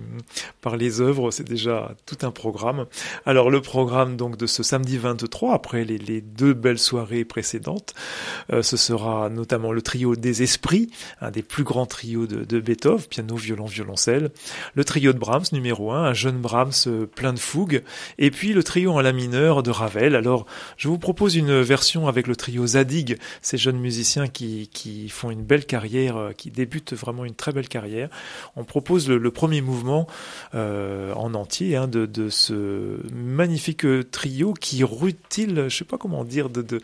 par 0.60 0.76
les 0.76 1.00
œuvres, 1.00 1.30
c'est 1.30 1.48
déjà 1.48 1.92
tout 2.06 2.18
un 2.22 2.30
programme. 2.30 2.86
Alors 3.26 3.50
le 3.50 3.60
programme 3.60 4.16
donc 4.16 4.36
de 4.36 4.46
ce 4.46 4.62
samedi 4.62 4.98
23 4.98 5.54
après 5.54 5.84
les, 5.84 5.98
les 5.98 6.20
deux 6.20 6.52
belles 6.52 6.78
soirées 6.78 7.24
précédentes. 7.24 7.39
Ce 7.42 8.76
sera 8.76 9.28
notamment 9.28 9.72
le 9.72 9.82
trio 9.82 10.16
des 10.16 10.42
esprits, 10.42 10.90
un 11.20 11.30
des 11.30 11.42
plus 11.42 11.64
grands 11.64 11.86
trios 11.86 12.26
de, 12.26 12.60
Beethoven, 12.60 13.04
piano, 13.06 13.36
violon, 13.36 13.66
violoncelle. 13.66 14.30
Le 14.74 14.84
trio 14.84 15.12
de 15.12 15.18
Brahms, 15.18 15.46
numéro 15.52 15.92
1, 15.92 16.04
un 16.04 16.14
jeune 16.14 16.38
Brahms 16.38 17.06
plein 17.14 17.32
de 17.32 17.38
fougue. 17.38 17.82
Et 18.18 18.30
puis 18.30 18.52
le 18.52 18.62
trio 18.62 18.92
en 18.92 19.00
la 19.00 19.12
mineur 19.12 19.62
de 19.62 19.70
Ravel. 19.70 20.14
Alors, 20.16 20.46
je 20.76 20.88
vous 20.88 20.98
propose 20.98 21.36
une 21.36 21.60
version 21.60 22.08
avec 22.08 22.26
le 22.26 22.36
trio 22.36 22.66
Zadig, 22.66 23.18
ces 23.42 23.58
jeunes 23.58 23.78
musiciens 23.78 24.28
qui, 24.28 24.68
qui 24.72 25.08
font 25.08 25.30
une 25.30 25.42
belle 25.42 25.66
carrière, 25.66 26.30
qui 26.36 26.50
débutent 26.50 26.94
vraiment 26.94 27.24
une 27.24 27.34
très 27.34 27.52
belle 27.52 27.68
carrière. 27.68 28.08
On 28.56 28.64
propose 28.64 29.08
le, 29.08 29.30
premier 29.30 29.60
mouvement 29.60 30.06
euh, 30.54 31.12
en 31.14 31.34
entier 31.34 31.76
hein, 31.76 31.88
de, 31.88 32.28
ce 32.28 32.98
magnifique 33.12 33.86
trio 34.10 34.54
qui 34.54 34.84
rutile, 34.84 35.66
je 35.68 35.76
sais 35.76 35.84
pas 35.84 35.98
comment 35.98 36.24
dire, 36.24 36.50
de, 36.50 36.80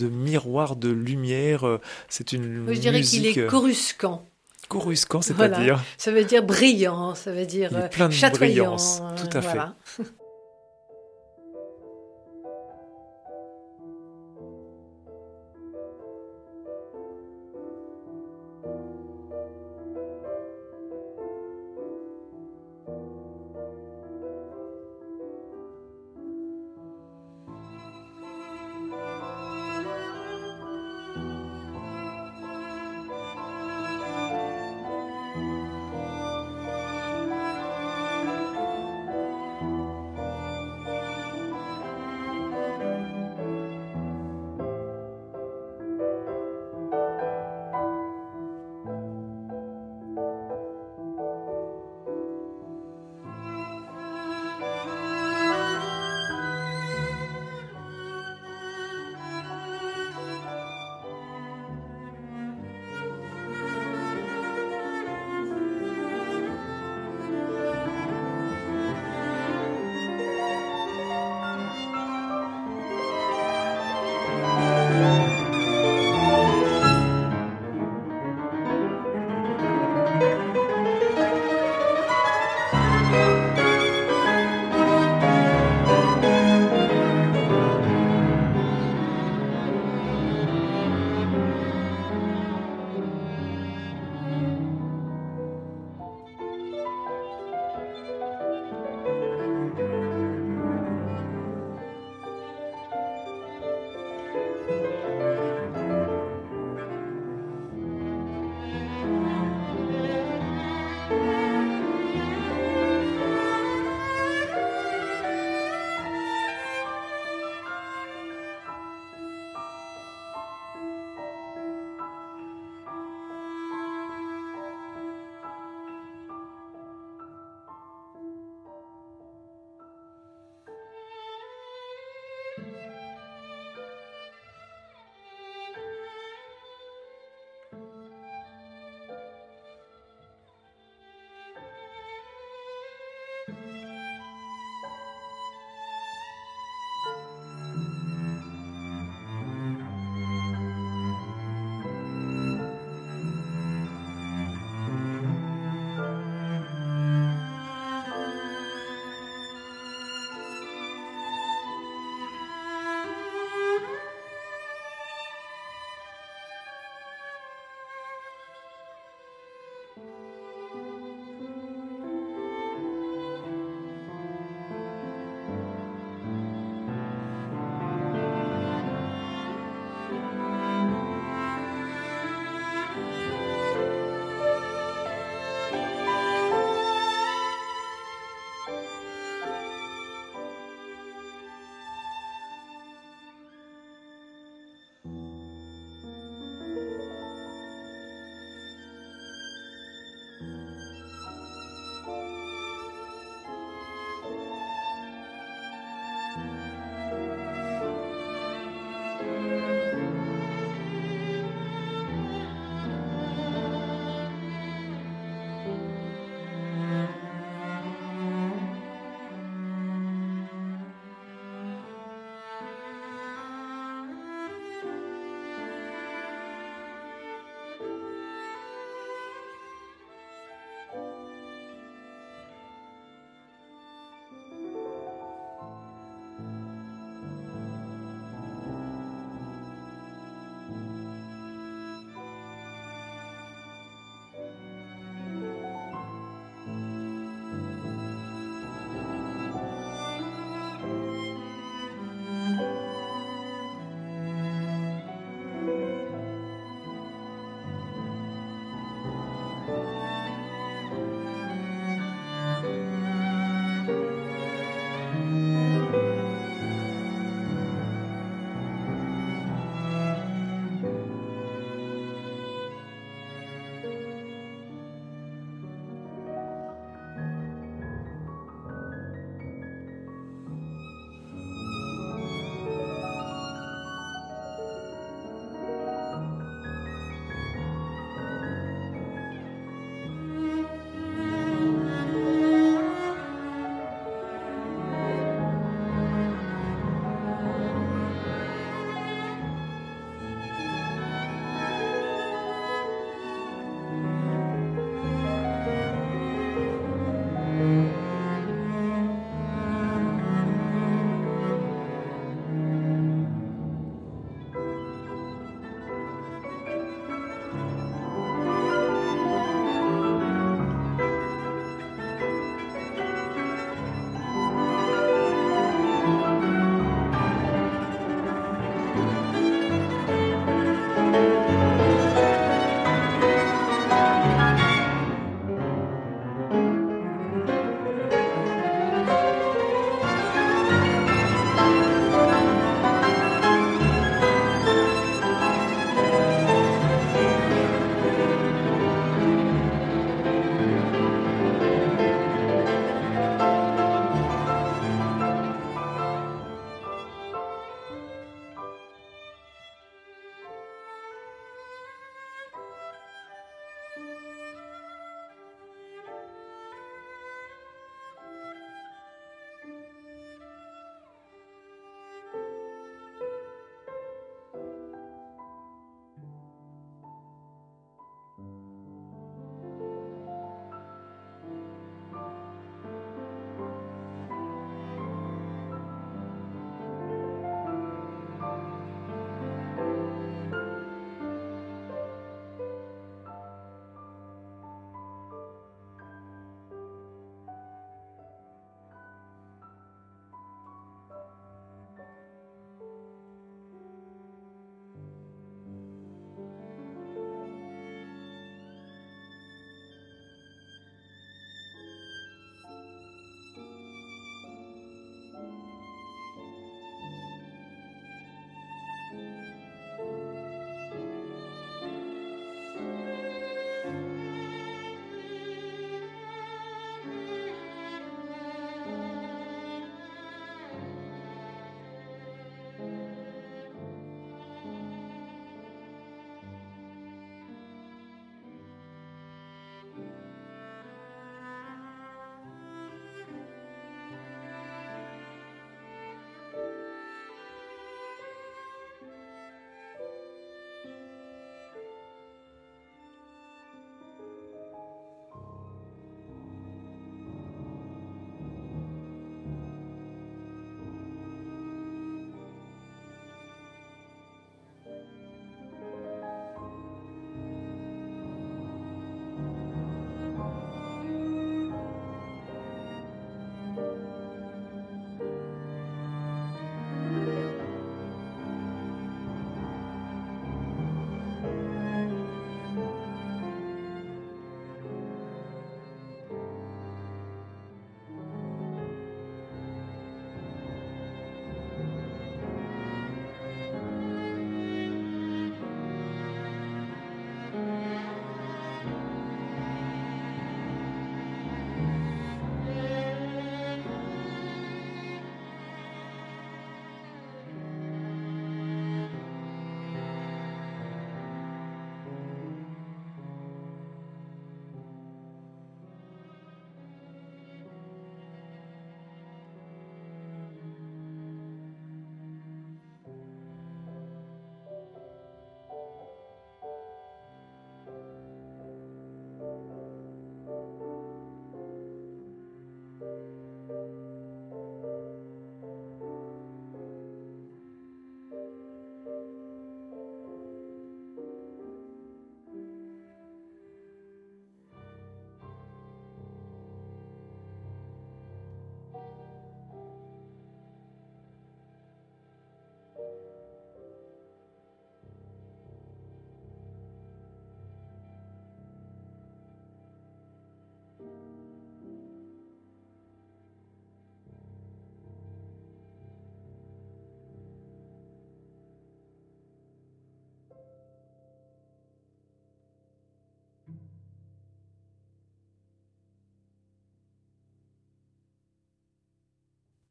de 0.00 0.08
miroir 0.08 0.76
de 0.76 0.90
lumière. 0.90 1.78
C'est 2.08 2.32
une 2.32 2.66
Je 2.72 2.80
dirais 2.80 3.02
qu'il 3.02 3.26
est 3.26 3.46
coruscant. 3.46 4.24
Coruscant, 4.68 5.20
c'est-à-dire 5.20 5.82
Ça 5.98 6.12
veut 6.12 6.24
dire 6.24 6.44
brillant, 6.44 7.14
ça 7.14 7.32
veut 7.32 7.46
dire 7.46 7.90
plein 7.90 8.08
de 8.08 8.12
chatoyant. 8.12 8.76
Tout 8.76 9.36
à 9.36 9.42
fait. 9.42 9.58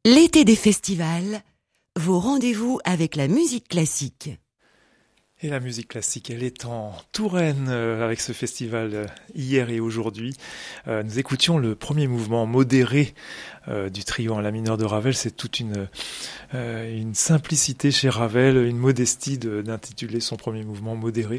L'été 0.06 0.46
des 0.46 0.56
festivals, 0.56 1.42
vos 1.94 2.20
rendez-vous 2.20 2.80
avec 2.86 3.16
la 3.16 3.28
musique 3.28 3.68
classique. 3.68 4.30
Et 5.42 5.48
la 5.48 5.60
musique 5.60 5.88
classique, 5.88 6.30
elle 6.30 6.42
est 6.42 6.64
en 6.64 6.94
Touraine 7.12 7.68
euh, 7.68 8.02
avec 8.02 8.22
ce 8.22 8.32
festival 8.32 8.94
euh, 8.94 9.06
hier 9.34 9.68
et 9.68 9.78
aujourd'hui. 9.78 10.34
Euh, 10.88 11.02
nous 11.02 11.18
écoutions 11.18 11.58
le 11.58 11.74
premier 11.74 12.06
mouvement 12.06 12.46
modéré 12.46 13.12
du 13.68 14.04
trio 14.04 14.34
en 14.34 14.40
la 14.40 14.50
mineure 14.50 14.76
de 14.76 14.84
Ravel. 14.84 15.14
C'est 15.14 15.36
toute 15.36 15.60
une, 15.60 15.88
une 16.52 17.14
simplicité 17.14 17.90
chez 17.90 18.08
Ravel, 18.08 18.56
une 18.56 18.78
modestie 18.78 19.38
d'intituler 19.38 20.20
son 20.20 20.36
premier 20.36 20.64
mouvement 20.64 20.96
modéré, 20.96 21.38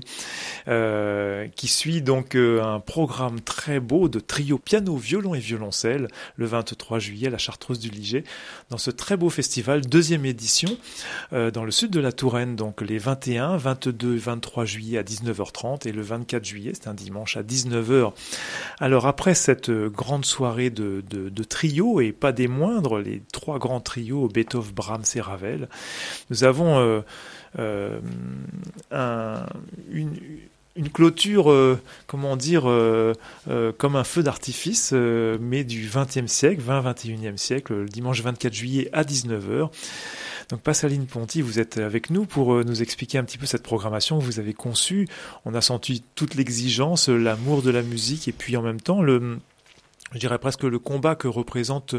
qui 1.55 1.67
suit 1.67 2.01
donc 2.01 2.35
un 2.35 2.79
programme 2.79 3.41
très 3.41 3.79
beau 3.79 4.07
de 4.07 4.19
trio 4.19 4.57
piano, 4.57 4.95
violon 4.95 5.35
et 5.35 5.39
violoncelle 5.39 6.07
le 6.35 6.45
23 6.45 6.99
juillet 6.99 7.27
à 7.27 7.31
la 7.31 7.37
Chartreuse 7.37 7.79
du 7.79 7.89
Liget, 7.89 8.23
dans 8.69 8.77
ce 8.77 8.91
très 8.91 9.17
beau 9.17 9.29
festival, 9.29 9.81
deuxième 9.81 10.25
édition, 10.25 10.77
dans 11.31 11.63
le 11.63 11.71
sud 11.71 11.91
de 11.91 11.99
la 11.99 12.11
Touraine, 12.11 12.55
donc 12.55 12.81
les 12.81 12.97
21, 12.97 13.57
22 13.57 13.81
22 13.81 14.15
23 14.15 14.65
juillet 14.65 14.97
à 14.97 15.03
19h30 15.03 15.87
et 15.87 15.91
le 15.91 16.01
24 16.01 16.45
juillet, 16.45 16.71
c'est 16.73 16.87
un 16.87 16.93
dimanche 16.93 17.37
à 17.37 17.43
19h. 17.43 18.13
Alors 18.79 19.07
après 19.07 19.33
cette 19.33 19.69
euh, 19.69 19.89
grande 19.89 20.25
soirée 20.25 20.69
de, 20.69 21.03
de, 21.09 21.43
trio 21.43 21.99
et 22.01 22.10
pas 22.11 22.31
des 22.31 22.47
moindres, 22.47 22.99
les 22.99 23.21
trois 23.31 23.59
grands 23.59 23.79
trios 23.79 24.27
Beethoven, 24.27 24.71
Brahms 24.73 25.03
et 25.15 25.21
Ravel, 25.21 25.69
nous 26.29 26.43
avons 26.43 26.79
euh, 26.79 27.01
euh, 27.59 27.99
une, 29.91 30.89
clôture, 30.93 31.53
comment 32.07 32.37
dire, 32.37 32.63
comme 33.77 33.95
un 33.95 34.03
feu 34.03 34.23
d'artifice, 34.23 34.93
mais 34.93 35.63
du 35.63 35.87
20e 35.87 36.27
siècle, 36.27 36.61
20-21e 36.61 37.37
siècle, 37.37 37.73
le 37.73 37.89
dimanche 37.89 38.21
24 38.21 38.53
juillet 38.53 38.89
à 38.93 39.03
19h. 39.03 39.69
Donc 40.51 40.59
Pascaline 40.59 41.05
Ponty, 41.05 41.41
vous 41.41 41.59
êtes 41.59 41.77
avec 41.77 42.09
nous 42.09 42.25
pour 42.25 42.53
euh, 42.53 42.65
nous 42.65 42.81
expliquer 42.81 43.17
un 43.17 43.23
petit 43.23 43.37
peu 43.37 43.45
cette 43.45 43.63
programmation 43.63 44.19
que 44.19 44.23
vous 44.25 44.37
avez 44.37 44.53
conçue. 44.53 45.07
On 45.45 45.53
a 45.53 45.61
senti 45.61 46.03
toute 46.15 46.35
l'exigence, 46.35 47.07
l'amour 47.07 47.61
de 47.61 47.71
la 47.71 47.81
musique 47.81 48.27
et 48.27 48.33
puis 48.33 48.57
en 48.57 48.61
même 48.61 48.81
temps 48.81 49.01
le 49.01 49.39
je 50.11 50.19
dirais 50.19 50.39
presque 50.39 50.63
le 50.63 50.79
combat 50.79 51.15
que 51.15 51.27
représente 51.27 51.95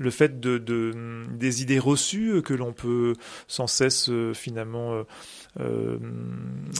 le 0.00 0.10
fait 0.10 0.40
de, 0.40 0.92
des 1.30 1.62
idées 1.62 1.78
reçues 1.78 2.40
que 2.42 2.54
l'on 2.54 2.72
peut 2.72 3.12
sans 3.48 3.66
cesse 3.66 4.08
euh, 4.08 4.32
finalement 4.32 5.04
euh, 5.60 5.98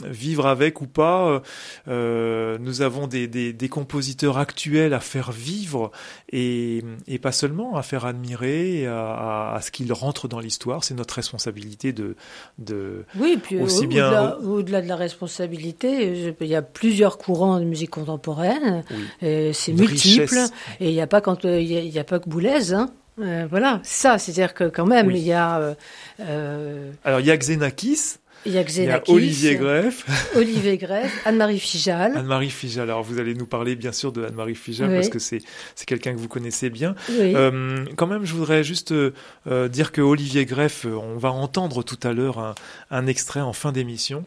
vivre 0.03 0.47
avec 0.47 0.81
ou 0.81 0.87
pas. 0.87 1.43
Euh, 1.87 2.57
nous 2.59 2.81
avons 2.81 3.05
des, 3.05 3.27
des, 3.27 3.53
des, 3.53 3.69
compositeurs 3.69 4.39
actuels 4.39 4.95
à 4.95 4.99
faire 4.99 5.31
vivre 5.31 5.91
et, 6.31 6.83
et 7.07 7.19
pas 7.19 7.31
seulement 7.31 7.75
à 7.75 7.83
faire 7.83 8.05
admirer, 8.05 8.87
à, 8.87 9.53
à, 9.53 9.61
ce 9.61 9.69
qu'ils 9.69 9.93
rentrent 9.93 10.27
dans 10.27 10.39
l'histoire. 10.39 10.83
C'est 10.83 10.95
notre 10.95 11.13
responsabilité 11.13 11.93
de, 11.93 12.15
de 12.57 13.05
oui, 13.19 13.37
puis 13.41 13.59
aussi 13.59 13.85
bien 13.85 14.35
au-delà 14.37 14.81
de 14.81 14.87
la 14.87 14.95
responsabilité, 14.95 16.33
il 16.39 16.47
y 16.47 16.55
a 16.55 16.63
plusieurs 16.63 17.19
courants 17.19 17.59
de 17.59 17.65
musique 17.65 17.91
contemporaine. 17.91 18.83
C'est 19.21 19.73
multiple 19.73 20.39
et 20.79 20.89
il 20.89 20.93
n'y 20.93 21.01
a 21.01 21.07
pas 21.07 21.21
quand 21.21 21.43
il 21.43 21.67
y, 21.67 21.99
a 21.99 22.03
pas 22.03 22.19
que 22.19 22.29
Boulez. 22.29 22.73
Hein. 22.73 22.89
Euh, 23.19 23.45
voilà, 23.49 23.79
ça, 23.83 24.17
c'est-à-dire 24.17 24.53
que 24.53 24.65
quand 24.65 24.85
même, 24.85 25.11
il 25.11 25.17
y 25.17 25.33
a. 25.33 25.59
Euh, 25.59 25.73
euh, 26.21 26.91
Alors, 27.03 27.19
il 27.19 27.25
y 27.25 27.31
a 27.31 27.37
Xenakis. 27.37 28.17
Il 28.45 28.53
y 28.53 28.57
a, 28.57 28.63
Xenakis, 28.63 29.11
Olivier 29.11 29.55
Greff. 29.55 30.05
Olivier 30.35 30.77
Greff, 30.77 31.25
Anne-Marie 31.25 31.59
Fijal. 31.59 32.17
Anne-Marie 32.17 32.49
Fijal. 32.49 32.89
Alors 32.89 33.03
vous 33.03 33.19
allez 33.19 33.35
nous 33.35 33.45
parler 33.45 33.75
bien 33.75 33.91
sûr 33.91 34.11
de 34.11 34.23
Anne-Marie 34.23 34.55
Fijal 34.55 34.93
parce 34.93 35.09
que 35.09 35.19
c'est 35.19 35.39
c'est 35.75 35.85
quelqu'un 35.85 36.13
que 36.13 36.19
vous 36.19 36.27
connaissez 36.27 36.69
bien. 36.69 36.95
Euh, 37.09 37.85
quand 37.95 38.07
même, 38.07 38.25
je 38.25 38.33
voudrais 38.33 38.63
juste 38.63 38.91
euh, 38.91 39.67
dire 39.67 39.91
que 39.91 40.01
Olivier 40.01 40.45
Greff, 40.45 40.85
euh, 40.85 40.95
on 40.95 41.17
va 41.17 41.31
entendre 41.31 41.83
tout 41.83 41.99
à 42.03 42.13
l'heure 42.13 42.39
un, 42.39 42.55
un, 42.89 43.07
extrait 43.07 43.41
en 43.41 43.53
fin 43.53 43.71
d'émission. 43.71 44.25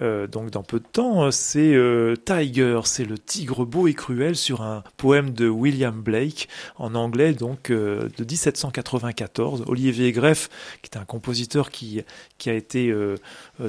Euh, 0.00 0.26
donc 0.26 0.50
dans 0.50 0.62
peu 0.62 0.80
de 0.80 0.86
temps, 0.86 1.30
c'est 1.30 1.76
Tiger, 2.24 2.80
c'est 2.84 3.04
le 3.04 3.18
tigre 3.18 3.64
beau 3.64 3.88
et 3.88 3.94
cruel 3.94 4.36
sur 4.36 4.62
un 4.62 4.82
poème 4.96 5.30
de 5.30 5.48
William 5.48 6.00
Blake 6.00 6.48
en 6.76 6.94
anglais 6.94 7.32
donc 7.32 7.70
de 7.70 8.08
1794. 8.18 9.64
Olivier 9.66 10.12
Greff, 10.12 10.48
qui 10.82 10.90
est 10.92 10.98
un 10.98 11.04
compositeur 11.04 11.70
qui 11.70 12.02
qui 12.38 12.50
a 12.50 12.54
été 12.54 12.92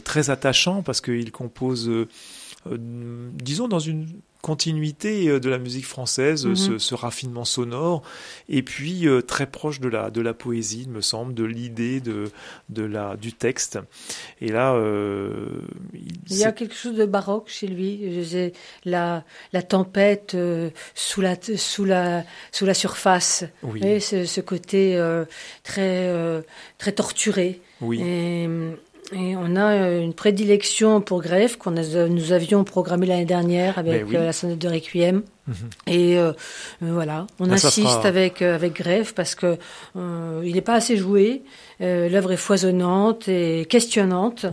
très 0.04 0.30
attachant 0.30 0.84
parce 0.84 1.02
qu'il 1.02 1.32
compose, 1.32 1.90
euh, 1.90 2.08
euh, 2.72 2.78
disons, 3.34 3.68
dans 3.68 3.80
une 3.80 4.08
continuité 4.42 5.38
de 5.38 5.50
la 5.50 5.58
musique 5.58 5.86
française, 5.86 6.46
mhm. 6.46 6.56
ce, 6.56 6.78
ce, 6.78 6.96
raffinement 6.96 7.44
sonore, 7.44 8.04
et 8.48 8.64
puis 8.64 9.06
très 9.28 9.48
proche 9.48 9.82
de 9.82 9.90
la 9.90 10.12
de 10.12 10.22
la 10.22 10.34
poésie, 10.34 10.84
il 10.84 10.92
me 10.92 11.02
semble, 11.02 11.34
de 11.34 11.44
l'idée 11.44 12.00
de 12.00 12.32
de 12.70 12.84
la 12.84 13.18
du 13.18 13.34
texte. 13.34 13.80
Et 14.40 14.50
là, 14.54 14.76
euh, 14.76 15.60
il, 15.94 16.38
y 16.38 16.46
a 16.46 16.54
quelque 16.54 16.74
chose 16.74 16.96
de 16.96 17.06
baroque 17.06 17.50
chez 17.50 17.68
lui. 17.68 18.24
La 18.86 19.26
la 19.52 19.62
tempête 19.62 20.38
sous 20.96 21.20
la 21.20 21.36
sous 21.58 21.84
la 21.84 22.24
sous 22.54 22.66
la 22.66 22.74
surface. 22.74 23.44
Oui. 23.62 24.00
ce, 24.00 24.24
ce, 24.24 24.40
côté 24.40 24.98
très 25.64 26.44
très 26.78 26.94
torturé. 26.94 27.60
Oui. 27.82 28.02
Et, 28.02 28.48
et 29.12 29.36
on 29.36 29.56
a 29.56 29.74
euh, 29.74 30.02
une 30.02 30.14
prédilection 30.14 31.02
pour 31.02 31.22
Greffe 31.22 31.58
qu'on 31.58 31.72
nous 31.72 32.32
avions 32.32 32.64
programmé 32.64 33.06
l'année 33.06 33.26
dernière 33.26 33.78
avec 33.80 34.06
ben 34.08 34.16
euh, 34.16 34.26
la 34.26 34.34
sonate 34.34 34.60
de 34.60 34.68
Requiem. 34.68 35.24
Mhm. 35.50 35.56
Et 35.88 36.18
euh, 36.18 36.32
voilà, 36.82 37.28
on 37.40 37.50
ah, 37.50 37.54
insiste 37.54 38.06
avec 38.06 38.42
avec 38.42 38.74
Greffe 38.74 39.14
parce 39.14 39.36
que 39.36 39.58
il 39.96 40.54
n'est 40.54 40.62
pas 40.62 40.76
assez 40.76 40.98
joué. 40.98 41.44
L'œuvre 41.82 42.34
est 42.34 42.38
foisonnante 42.38 43.28
et 43.28 43.66
questionnante. 43.70 44.46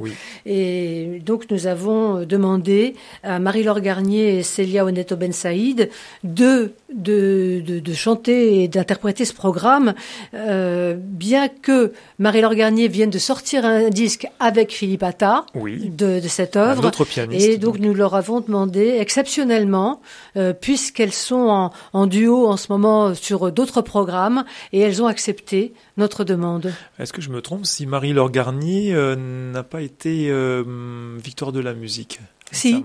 Et 0.44 1.20
donc 1.24 1.51
nous 1.51 1.66
avons 1.66 2.24
demandé 2.24 2.94
à 3.22 3.38
Marie-Laure 3.38 3.80
Garnier 3.80 4.38
et 4.38 4.42
Célia 4.42 4.84
Oneto 4.84 5.16
Ben 5.16 5.32
Saïd 5.32 5.90
de 6.22 6.72
de, 6.94 7.62
de, 7.66 7.80
de 7.80 7.94
chanter 7.94 8.62
et 8.62 8.68
d'interpréter 8.68 9.24
ce 9.24 9.34
programme, 9.34 9.94
bien 10.32 11.49
que 11.49 11.92
Marie-Laure 12.18 12.55
Garnier 12.55 12.88
vienne 12.88 13.11
de 13.11 13.18
sortir 13.18 13.64
un 13.64 13.90
disque 13.90 14.26
avec 14.38 14.72
Philippe 14.72 15.03
Attah 15.03 15.44
de, 15.55 16.20
de, 16.20 16.28
cette 16.28 16.57
œuvre. 16.57 16.90
et 17.32 17.59
donc, 17.59 17.78
nous 17.78 17.94
leur 17.94 18.14
avons 18.14 18.40
demandé 18.40 18.97
exceptionnellement, 19.01 20.01
euh, 20.36 20.53
puisqu'elles 20.87 21.12
sont 21.12 21.72
en, 21.93 22.07
duo 22.07 22.47
en 22.47 22.57
ce 22.57 22.70
moment 22.70 23.12
sur 23.14 23.51
d'autres 23.51 23.82
programmes, 23.82 24.45
et 24.72 24.78
elles 24.78 25.03
ont 25.03 25.07
accepté 25.07 25.74
notre 25.97 26.22
demande. 26.22 26.72
Est-ce 27.01 27.12
que 27.12 27.20
je 27.20 27.30
me 27.30 27.43
trompe 27.43 27.66
si 27.66 27.87
Marie-Laure 27.87 28.30
Garnier 28.30 28.95
euh, 28.95 29.16
n'a 29.16 29.64
pas 29.64 29.82
été 29.82 30.30
euh, 30.30 30.62
victoire 31.18 31.51
de 31.51 31.59
la 31.59 31.74
musique? 31.74 32.20
Si, 32.53 32.84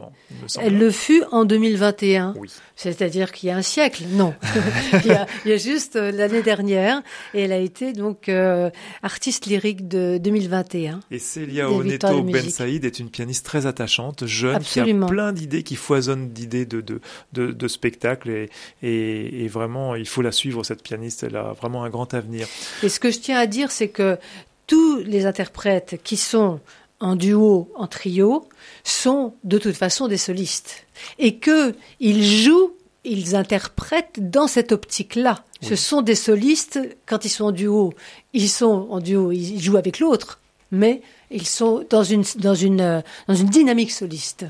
elle 0.59 0.77
le 0.77 0.91
fut 0.91 1.23
en 1.31 1.45
2021. 1.45 2.33
C'est-à-dire 2.75 3.31
qu'il 3.31 3.49
y 3.49 3.51
a 3.51 3.57
un 3.57 3.61
siècle. 3.61 4.05
Non, 4.09 4.33
il, 4.93 5.07
y 5.07 5.11
a, 5.11 5.27
il, 5.45 5.51
y 5.51 5.53
a, 5.53 5.57
juste 5.57 5.97
euh, 5.97 6.11
l'année 6.11 6.41
dernière. 6.41 7.03
Et 7.35 7.41
elle 7.41 7.51
a 7.51 7.59
été 7.59 7.93
donc 7.93 8.27
euh, 8.27 8.71
artiste 9.03 9.45
lyrique 9.45 9.87
de 9.87 10.17
2021. 10.17 11.01
Et 11.11 11.19
Célia 11.19 11.69
Oneto 11.69 12.23
Ben 12.23 12.49
Saïd 12.49 12.85
est 12.85 12.97
une 12.97 13.09
pianiste 13.09 13.45
très 13.45 13.67
attachante, 13.67 14.25
jeune, 14.25 14.55
Absolument. 14.55 15.05
qui 15.05 15.11
a 15.11 15.13
plein 15.13 15.31
d'idées, 15.31 15.61
qui 15.61 15.75
foisonne 15.75 16.29
d'idées 16.29 16.65
de, 16.65 16.81
de, 16.81 17.01
de, 17.33 17.51
de 17.51 17.67
spectacles. 17.67 18.31
Et, 18.31 18.49
et, 18.81 19.43
et, 19.43 19.47
vraiment, 19.47 19.95
il 19.95 20.07
faut 20.07 20.23
la 20.23 20.31
suivre, 20.31 20.63
cette 20.63 20.81
pianiste. 20.81 21.23
Elle 21.23 21.35
a 21.35 21.53
vraiment 21.53 21.83
un 21.83 21.89
grand 21.89 22.13
avenir. 22.15 22.47
Et 22.81 22.89
ce 22.89 22.99
que 22.99 23.11
je 23.11 23.19
tiens 23.19 23.37
à 23.37 23.45
dire, 23.45 23.69
c'est 23.69 23.89
que 23.89 24.17
tous 24.65 24.99
les 24.99 25.25
interprètes 25.25 25.99
qui 26.03 26.17
sont 26.17 26.61
en 27.01 27.15
duo, 27.15 27.71
en 27.75 27.87
trio, 27.87 28.47
sont 28.83 29.33
de 29.43 29.57
toute 29.57 29.75
façon 29.75 30.07
des 30.07 30.17
solistes. 30.17 30.85
Et 31.19 31.37
que 31.37 31.75
ils 31.99 32.23
jouent, 32.23 32.71
ils 33.03 33.35
interprètent 33.35 34.29
dans 34.29 34.47
cette 34.47 34.71
optique-là. 34.71 35.43
Ce 35.61 35.75
sont 35.75 36.01
des 36.01 36.15
solistes, 36.15 36.79
quand 37.05 37.25
ils 37.25 37.29
sont 37.29 37.45
en 37.45 37.51
duo, 37.51 37.93
ils 38.33 38.49
sont 38.49 38.87
en 38.89 38.99
duo, 38.99 39.31
ils 39.31 39.61
jouent 39.61 39.77
avec 39.77 39.99
l'autre, 39.99 40.39
mais 40.71 41.01
ils 41.29 41.45
sont 41.45 41.85
dans 41.89 42.03
une, 42.03 42.23
dans 42.37 42.55
une, 42.55 43.03
dans 43.27 43.35
une 43.35 43.49
dynamique 43.49 43.91
soliste. 43.91 44.45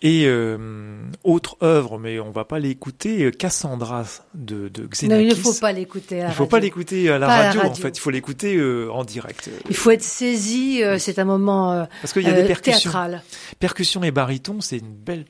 Et 0.00 0.26
euh, 0.26 0.56
autre 1.24 1.56
œuvre, 1.60 1.98
mais 1.98 2.20
on 2.20 2.30
va 2.30 2.44
pas 2.44 2.60
l'écouter, 2.60 3.24
euh, 3.24 3.30
Cassandra 3.32 4.04
de, 4.34 4.68
de 4.68 4.86
Xenakis. 4.86 5.08
Non, 5.08 5.18
il 5.18 5.28
ne 5.28 5.34
faut 5.34 5.54
pas 5.54 5.72
l'écouter 5.72 6.20
à 6.20 6.24
la 6.24 6.28
Il 6.30 6.34
faut 6.34 6.46
pas 6.46 6.60
l'écouter 6.60 7.10
à 7.10 7.18
la, 7.18 7.26
radio, 7.26 7.62
en 7.62 7.74
fait. 7.74 7.96
Il 7.96 8.00
faut 8.00 8.10
l'écouter 8.10 8.56
euh, 8.56 8.92
en 8.92 9.04
direct. 9.04 9.50
Il 9.68 9.74
faut 9.74 9.90
être 9.90 10.04
saisi. 10.04 10.82
c'est 10.98 11.18
un 11.18 11.24
moment 11.24 11.86
Parce 12.00 12.12
qu'il 12.12 12.22
y 12.22 12.30
a 12.30 12.32
des 12.32 12.44
percussions. 12.44 12.90
Théâtral. 12.90 13.22
Percussion 13.58 14.04
et 14.04 14.12
baryton, 14.12 14.60
c'est 14.60 14.78
une 14.78 14.94
belle. 14.94 15.24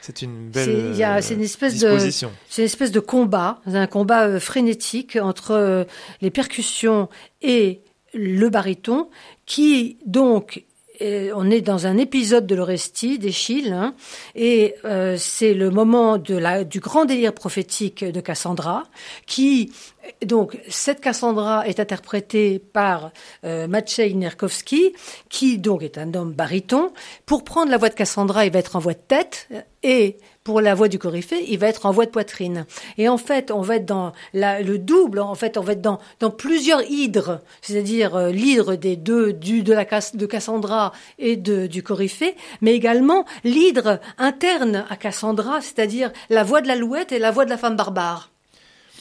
C'est 0.00 0.22
une 0.22 0.48
belle. 0.48 0.94
C'est 1.20 1.34
une 1.34 1.42
espèce 1.42 1.78
de. 1.78 1.98
C'est 1.98 2.62
une 2.62 2.64
espèce 2.64 2.92
de 2.92 3.00
combat, 3.00 3.60
un 3.66 3.86
combat 3.86 4.40
frénétique 4.40 5.18
entre 5.20 5.86
les 6.22 6.30
percussions 6.30 7.10
et 7.42 7.82
le 8.14 8.48
baryton, 8.48 9.10
qui 9.44 9.98
donc 10.06 10.64
on 11.34 11.50
est 11.50 11.60
dans 11.60 11.86
un 11.86 11.96
épisode 11.96 12.46
de 12.46 12.54
l'Orestie, 12.54 13.18
d'Échille, 13.18 13.72
hein, 13.72 13.94
et 14.34 14.74
euh, 14.84 15.16
c'est 15.18 15.54
le 15.54 15.70
moment 15.70 16.18
de 16.18 16.36
la, 16.36 16.64
du 16.64 16.80
grand 16.80 17.04
délire 17.04 17.34
prophétique 17.34 18.04
de 18.04 18.20
Cassandra, 18.20 18.84
qui 19.26 19.72
donc 20.24 20.58
cette 20.68 21.00
Cassandra 21.00 21.66
est 21.66 21.80
interprétée 21.80 22.58
par 22.58 23.12
euh, 23.44 23.66
Maciej 23.66 24.14
Nerkowski, 24.14 24.94
qui 25.28 25.58
donc 25.58 25.82
est 25.82 25.98
un 25.98 26.12
homme 26.14 26.32
baryton. 26.32 26.92
Pour 27.26 27.44
prendre 27.44 27.70
la 27.70 27.76
voix 27.76 27.88
de 27.88 27.94
Cassandra, 27.94 28.46
il 28.46 28.52
va 28.52 28.58
être 28.58 28.76
en 28.76 28.80
voix 28.80 28.94
de 28.94 28.98
tête 28.98 29.48
et 29.82 30.16
pour 30.50 30.60
la 30.60 30.74
voix 30.74 30.88
du 30.88 30.98
coryphée, 30.98 31.44
il 31.46 31.60
va 31.60 31.68
être 31.68 31.86
en 31.86 31.92
voix 31.92 32.06
de 32.06 32.10
poitrine. 32.10 32.66
Et 32.98 33.08
en 33.08 33.18
fait, 33.18 33.52
on 33.52 33.60
va 33.60 33.76
être 33.76 33.86
dans 33.86 34.10
le 34.32 34.78
double. 34.78 35.20
En 35.20 35.36
fait, 35.36 35.56
on 35.56 35.60
va 35.60 35.74
être 35.74 35.80
dans, 35.80 36.00
plusieurs 36.32 36.82
hydres, 36.90 37.38
c'est-à-dire 37.62 38.16
euh, 38.16 38.30
l'hydre 38.32 38.74
des 38.74 38.96
deux 38.96 39.32
du 39.32 39.62
de 39.62 39.72
la 39.72 39.84
de 39.84 40.26
Cassandra 40.26 40.90
et 41.20 41.36
de, 41.36 41.68
du 41.68 41.84
coryphée, 41.84 42.34
mais 42.62 42.74
également 42.74 43.26
l'hydre 43.44 44.00
interne 44.18 44.84
à 44.90 44.96
Cassandra, 44.96 45.60
c'est-à-dire 45.60 46.10
la 46.30 46.42
voix 46.42 46.62
de 46.62 46.66
l'alouette 46.66 47.12
et 47.12 47.20
la 47.20 47.30
voix 47.30 47.44
de 47.44 47.50
la 47.50 47.56
femme 47.56 47.76
barbare. 47.76 48.30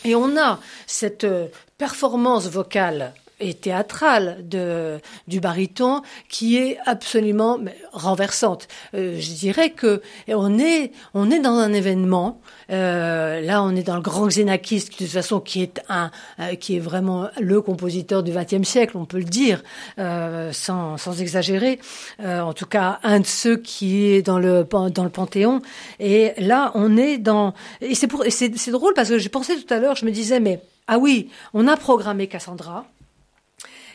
Et 0.06 0.14
on 0.14 0.38
a 0.38 0.60
cette 0.86 1.24
euh, 1.24 1.48
performance 1.80 2.48
vocale 2.48 3.16
et 3.40 3.54
théâtrale 3.54 4.48
de, 4.48 5.00
du 5.28 5.40
baryton 5.40 6.02
qui 6.30 6.58
est 6.58 6.78
absolument 6.86 7.60
renversante. 7.92 8.68
Euh, 8.94 9.18
je 9.20 9.32
dirais 9.34 9.72
que 9.72 10.02
on 10.28 10.60
est, 10.60 10.92
on 11.14 11.32
est 11.32 11.40
dans 11.40 11.56
un 11.56 11.74
événement. 11.74 12.42
Euh, 12.72 13.42
là, 13.42 13.64
on 13.64 13.76
est 13.76 13.84
dans 13.84 13.96
le 13.96 14.02
grand 14.02 14.28
Xenakis, 14.28 14.86
de 14.86 14.96
toute 14.96 15.08
façon, 15.08 15.40
qui 15.40 15.62
est 15.62 15.82
un, 15.90 16.12
euh, 16.40 16.56
qui 16.56 16.76
est 16.76 16.80
vraiment 16.80 17.30
le 17.40 17.62
compositeur 17.62 18.24
du 18.24 18.32
XXe 18.32 18.68
siècle, 18.68 18.98
on 18.98 19.06
peut 19.06 19.18
le 19.18 19.24
dire, 19.24 19.64
euh, 19.98 20.52
sans, 20.52 20.98
sans 20.98 21.22
exagérer. 21.22 21.80
Euh, 22.22 22.42
en 22.42 22.54
tout 22.54 22.66
cas, 22.66 23.00
un 23.04 23.20
de 23.20 23.26
ceux 23.26 23.58
qui 23.58 24.06
est 24.06 24.22
dans 24.22 24.40
le 24.40 24.68
dans 24.94 25.04
le 25.04 25.10
panthéon. 25.10 25.62
Et 26.00 26.34
là, 26.38 26.72
on 26.76 26.98
est 26.98 27.18
dans 27.18 27.54
et 27.82 27.96
c'est 27.96 28.08
pour 28.08 28.24
c'est 28.30 28.72
drôle 28.72 28.94
parce 28.94 29.10
que 29.10 29.18
j'ai 29.18 29.30
pensé 29.30 29.56
tout 29.56 29.74
à 29.74 29.80
l'heure, 29.80 29.96
je 29.96 30.06
me 30.06 30.12
disais 30.12 30.40
mais 30.40 30.62
ah 30.88 30.98
oui, 30.98 31.30
on 31.54 31.68
a 31.68 31.78
programmé 31.78 32.28
Cassandra. 32.28 32.86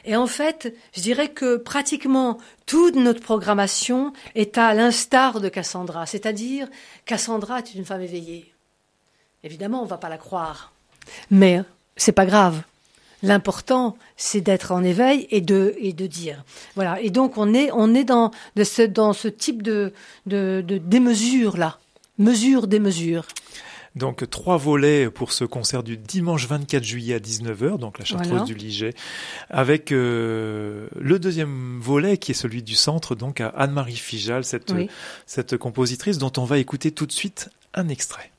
Et 0.05 0.17
en 0.17 0.27
fait, 0.27 0.75
je 0.95 1.01
dirais 1.01 1.29
que 1.29 1.57
pratiquement 1.57 2.39
toute 2.67 2.95
notre 2.95 3.21
programmation 3.21 4.13
est 4.35 4.59
à 4.59 4.75
l'instar 4.75 5.41
de 5.41 5.49
Cassandra, 5.49 6.07
c'est-à-dire 6.07 6.69
Cassandra 7.07 7.59
est 7.59 7.75
une 7.75 7.85
femme 7.85 8.03
éveillée. 8.03 8.53
Évidemment, 9.43 9.81
on 9.81 9.85
ne 9.85 9.89
va 9.89 9.99
pas 9.99 10.09
la 10.09 10.19
croire, 10.19 10.73
mais 11.31 11.63
c'est 11.97 12.13
pas 12.13 12.27
grave. 12.27 12.63
L'important, 13.23 13.97
c'est 14.19 14.43
d'être 14.43 14.73
en 14.73 14.85
éveil 14.85 15.27
et 15.31 15.41
de 15.41 16.07
dire. 16.07 16.45
Voilà. 16.75 17.01
Et 17.01 17.09
donc 17.09 17.39
on 17.39 17.55
est 17.55 18.05
dans 18.05 18.31
ce 18.63 19.29
type 19.29 19.63
de 19.63 19.95
de, 20.27 20.63
de 20.67 20.77
démesure 20.77 21.57
là, 21.57 21.79
mesure 22.19 22.67
des 22.67 22.81
mesures. 22.81 23.27
Donc 23.95 24.29
trois 24.29 24.57
volets 24.57 25.09
pour 25.09 25.33
ce 25.33 25.45
concert 25.45 25.85
du 25.85 25.97
dimanche 25.97 26.49
24 26.49 26.83
juillet 26.83 27.15
à 27.15 27.19
19h, 27.21 27.79
donc 27.79 27.99
la 28.01 28.05
Chartreuse 28.05 28.45
du 28.45 28.55
Liget, 28.55 28.93
avec 29.51 29.93
euh, 29.93 30.89
le 30.99 31.19
deuxième 31.21 31.79
volet 31.81 32.17
qui 32.19 32.33
est 32.33 32.35
celui 32.35 32.63
du 32.63 32.75
centre, 32.75 33.15
donc 33.15 33.41
à 33.41 33.49
Anne-Marie 33.49 33.97
Fijal, 33.97 34.45
cette, 34.45 34.75
cette 35.27 35.57
compositrice 35.57 36.19
dont 36.19 36.33
on 36.39 36.45
va 36.45 36.59
écouter 36.59 36.91
tout 36.91 37.07
de 37.07 37.13
suite 37.13 37.51
un 37.73 37.89
extrait. 37.89 38.34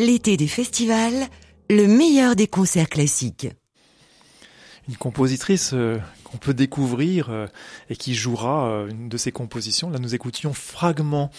L'été 0.00 0.38
des 0.38 0.46
festivals, 0.48 1.28
le 1.68 1.86
meilleur 1.86 2.34
des 2.34 2.46
concerts 2.46 2.88
classiques. 2.88 3.48
Une 4.88 4.96
compositrice 4.96 5.72
euh, 5.74 5.98
qu'on 6.24 6.38
peut 6.38 6.54
découvrir 6.54 7.28
euh, 7.28 7.46
et 7.90 7.96
qui 7.96 8.14
jouera 8.14 8.70
euh, 8.70 8.88
une 8.88 9.10
de 9.10 9.18
ses 9.18 9.30
compositions. 9.30 9.90
Là, 9.90 9.98
nous 9.98 10.14
écoutions 10.14 10.54
Fragment. 10.54 11.30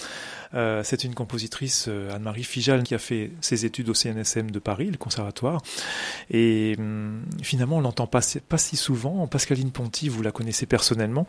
C'est 0.53 1.03
une 1.03 1.13
compositrice, 1.13 1.89
Anne-Marie 2.13 2.43
Fijal, 2.43 2.83
qui 2.83 2.93
a 2.93 2.99
fait 2.99 3.31
ses 3.41 3.65
études 3.65 3.89
au 3.89 3.93
CNSM 3.93 4.51
de 4.51 4.59
Paris, 4.59 4.89
le 4.91 4.97
conservatoire. 4.97 5.61
Et 6.29 6.75
hum, 6.77 7.21
finalement, 7.41 7.77
on 7.77 7.81
l'entend 7.81 8.07
pas, 8.07 8.21
pas 8.47 8.57
si 8.57 8.77
souvent. 8.77 9.27
Pascaline 9.27 9.71
Ponty, 9.71 10.09
vous 10.09 10.21
la 10.21 10.31
connaissez 10.31 10.65
personnellement. 10.65 11.25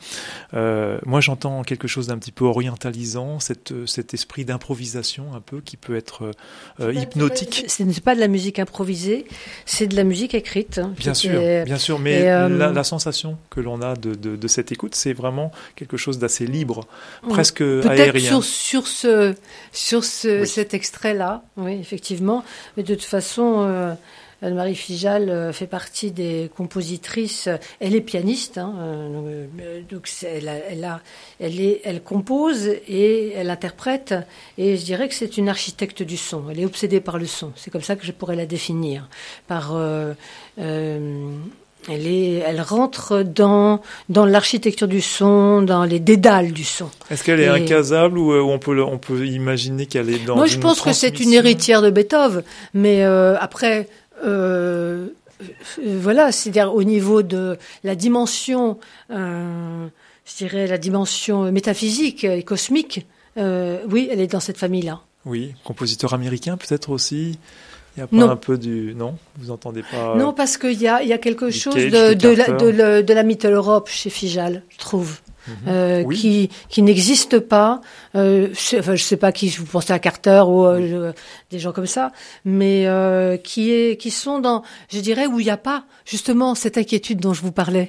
Euh, 0.55 0.99
moi, 1.05 1.21
j'entends 1.21 1.63
quelque 1.63 1.89
chose 1.89 2.09
d'un 2.09 2.19
petit 2.19 2.33
peu 2.33 2.45
orientalisant, 2.45 3.41
cette, 3.41 3.73
cet 3.87 4.15
esprit 4.15 4.45
d'improvisation 4.45 5.35
un 5.35 5.41
peu 5.41 5.61
qui 5.61 5.77
peut 5.77 5.97
être 5.97 6.33
euh, 6.81 6.93
hypnotique. 6.93 7.65
Ce 7.69 7.83
n'est 7.83 7.93
pas 7.95 8.15
de 8.15 8.21
la 8.21 8.29
musique 8.29 8.59
improvisée, 8.59 9.27
c'est 9.67 9.87
de 9.87 9.97
la 9.97 10.05
musique 10.05 10.35
écrite. 10.35 10.79
Hein, 10.79 10.95
bien 10.99 11.15
sûr, 11.15 11.41
bien 11.65 11.79
sûr, 11.79 11.99
mais 11.99 12.29
euh, 12.29 12.49
la, 12.49 12.85
sensation 12.85 13.39
que 13.51 13.61
l'on 13.61 13.81
a 13.81 13.95
de, 13.95 14.15
de, 14.15 14.37
de, 14.37 14.49
cette 14.49 14.73
écoute, 14.73 14.95
c'est 14.95 15.13
vraiment 15.13 15.53
quelque 15.77 15.97
chose 15.97 16.19
d'assez 16.19 16.47
libre, 16.47 16.87
presque 17.29 17.61
aérien. 17.61 18.41
Sur, 18.41 18.45
sur 18.45 18.87
ce, 18.87 19.12
sur 19.73 20.05
ce, 20.05 20.45
cet 20.45 20.75
extrait-là, 20.75 21.43
oui, 21.57 21.73
effectivement. 21.81 22.45
Mais 22.77 22.83
de 22.83 22.95
toute 22.95 23.05
façon, 23.05 23.65
euh, 23.67 23.95
Anne-Marie 24.43 24.75
Fijal 24.75 25.31
euh, 25.31 25.53
fait 25.53 25.67
partie 25.67 26.11
des 26.11 26.51
compositrices. 26.57 27.49
Elle 27.81 27.95
est 27.95 28.01
pianiste, 28.01 28.59
hein, 28.59 28.75
euh, 28.79 29.47
donc 29.89 30.09
elle, 30.23 30.49
elle, 30.69 30.85
a, 30.85 31.01
elle, 31.41 31.61
est, 31.61 31.81
elle 31.85 32.03
compose 32.03 32.67
et 32.67 33.33
elle 33.35 33.51
interprète. 33.51 34.15
Et 34.59 34.77
je 34.77 34.85
dirais 34.85 35.09
que 35.09 35.15
c'est 35.15 35.37
une 35.37 35.49
architecte 35.49 36.03
du 36.03 36.17
son. 36.17 36.51
Elle 36.51 36.61
est 36.61 36.67
obsédée 36.67 37.01
par 37.01 37.19
le 37.19 37.27
son. 37.27 37.53
C'est 37.57 37.71
comme 37.71 37.83
ça 37.83 37.97
que 37.97 38.05
je 38.05 38.13
pourrais 38.13 38.37
la 38.37 38.47
définir. 38.47 39.09
Par 39.47 39.75
elle, 41.89 42.07
est, 42.07 42.43
elle 42.47 42.61
rentre 42.61 43.23
dans, 43.23 43.81
dans 44.09 44.25
l'architecture 44.25 44.89
du 44.89 45.01
son, 45.01 45.63
dans 45.63 45.85
les 45.85 46.01
dédales 46.01 46.53
du 46.53 46.65
son. 46.65 46.91
Est-ce 47.11 47.25
qu'elle 47.25 47.41
est 47.41 47.49
incasable 47.49 48.19
ou, 48.19 48.33
on, 48.33 48.59
peut, 48.59 48.83
on 48.83 48.99
peut 48.99 49.27
imaginer 49.27 49.87
qu'elle 49.87 50.11
est 50.11 50.25
dans 50.25 50.37
Moi, 50.37 50.47
je 50.47 50.59
pense 50.59 50.81
que 50.81 50.93
c'est 50.93 51.21
une 51.21 51.33
héritière 51.33 51.83
de 51.83 51.91
Beethoven. 51.91 52.43
Mais 52.75 53.03
après, 53.03 53.89
euh, 54.25 55.09
voilà, 55.85 56.33
c'est-à-dire 56.33 56.75
au 56.75 56.85
niveau 56.85 57.23
de 57.23 57.59
la 57.85 57.95
dimension, 57.95 58.79
euh, 59.11 59.87
je 60.25 60.37
dirais 60.37 60.67
la 60.67 60.79
dimension 60.79 61.51
métaphysique 61.51 62.25
et 62.25 62.43
cosmique, 62.43 63.07
euh, 63.39 63.79
oui, 63.89 64.09
elle 64.11 64.21
est 64.21 64.29
dans 64.29 64.41
cette 64.41 64.59
famille-là. 64.59 65.01
Oui, 65.25 65.55
compositeur 65.65 66.15
américain 66.15 66.57
peut-être 66.57 66.91
aussi. 66.91 67.39
Il 67.97 68.01
n'y 68.01 68.23
a 68.23 68.27
pas 68.27 68.33
un 68.33 68.37
peu 68.37 68.57
du 68.57 68.95
non? 68.97 69.17
Vous 69.37 69.51
entendez 69.51 69.83
pas 69.83 70.15
Non, 70.17 70.33
parce 70.33 70.57
qu'il 70.57 70.81
y 70.81 70.89
a, 70.89 71.03
il 71.03 71.09
y 71.09 71.13
a 71.13 71.19
quelque 71.19 71.51
chose 71.51 71.75
de, 71.75 72.15
de, 72.15 72.29
la, 72.29 72.49
de, 72.53 73.03
de 73.03 73.15
la 73.15 73.23
Mittel 73.23 73.53
Europe 73.53 73.89
chez 73.91 74.09
Fijal, 74.09 74.63
je 74.71 74.79
trouve. 74.79 75.19
Mhm. 75.49 75.55
Euh, 75.67 76.05
qui 76.09 76.51
qui 76.69 76.83
n'existe 76.83 77.41
pas. 77.41 77.81
Euh, 78.15 78.49
je, 78.53 78.79
enfin, 78.79 78.95
je 78.95 79.03
sais 79.03 79.17
pas 79.17 79.33
qui 79.33 79.49
vous 79.49 79.65
pensez 79.65 79.93
à 79.93 79.99
Carter 79.99 80.45
ou 80.47 80.65
euh, 80.65 81.13
des 81.51 81.59
gens 81.59 81.73
comme 81.73 81.87
ça, 81.87 82.13
mais 82.45 82.87
euh, 82.87 83.37
qui 83.37 83.73
est 83.73 84.01
qui 84.01 84.13
sont 84.13 84.39
dans, 84.39 84.63
je 84.93 85.01
dirais 85.01 85.27
où 85.27 85.41
il 85.41 85.45
n'y 85.45 85.51
a 85.51 85.57
pas 85.57 85.85
justement 86.05 86.55
cette 86.55 86.79
inquiétude 86.79 87.19
dont 87.19 87.35
je 87.35 87.43
vous 87.43 87.51
parlais. 87.53 87.89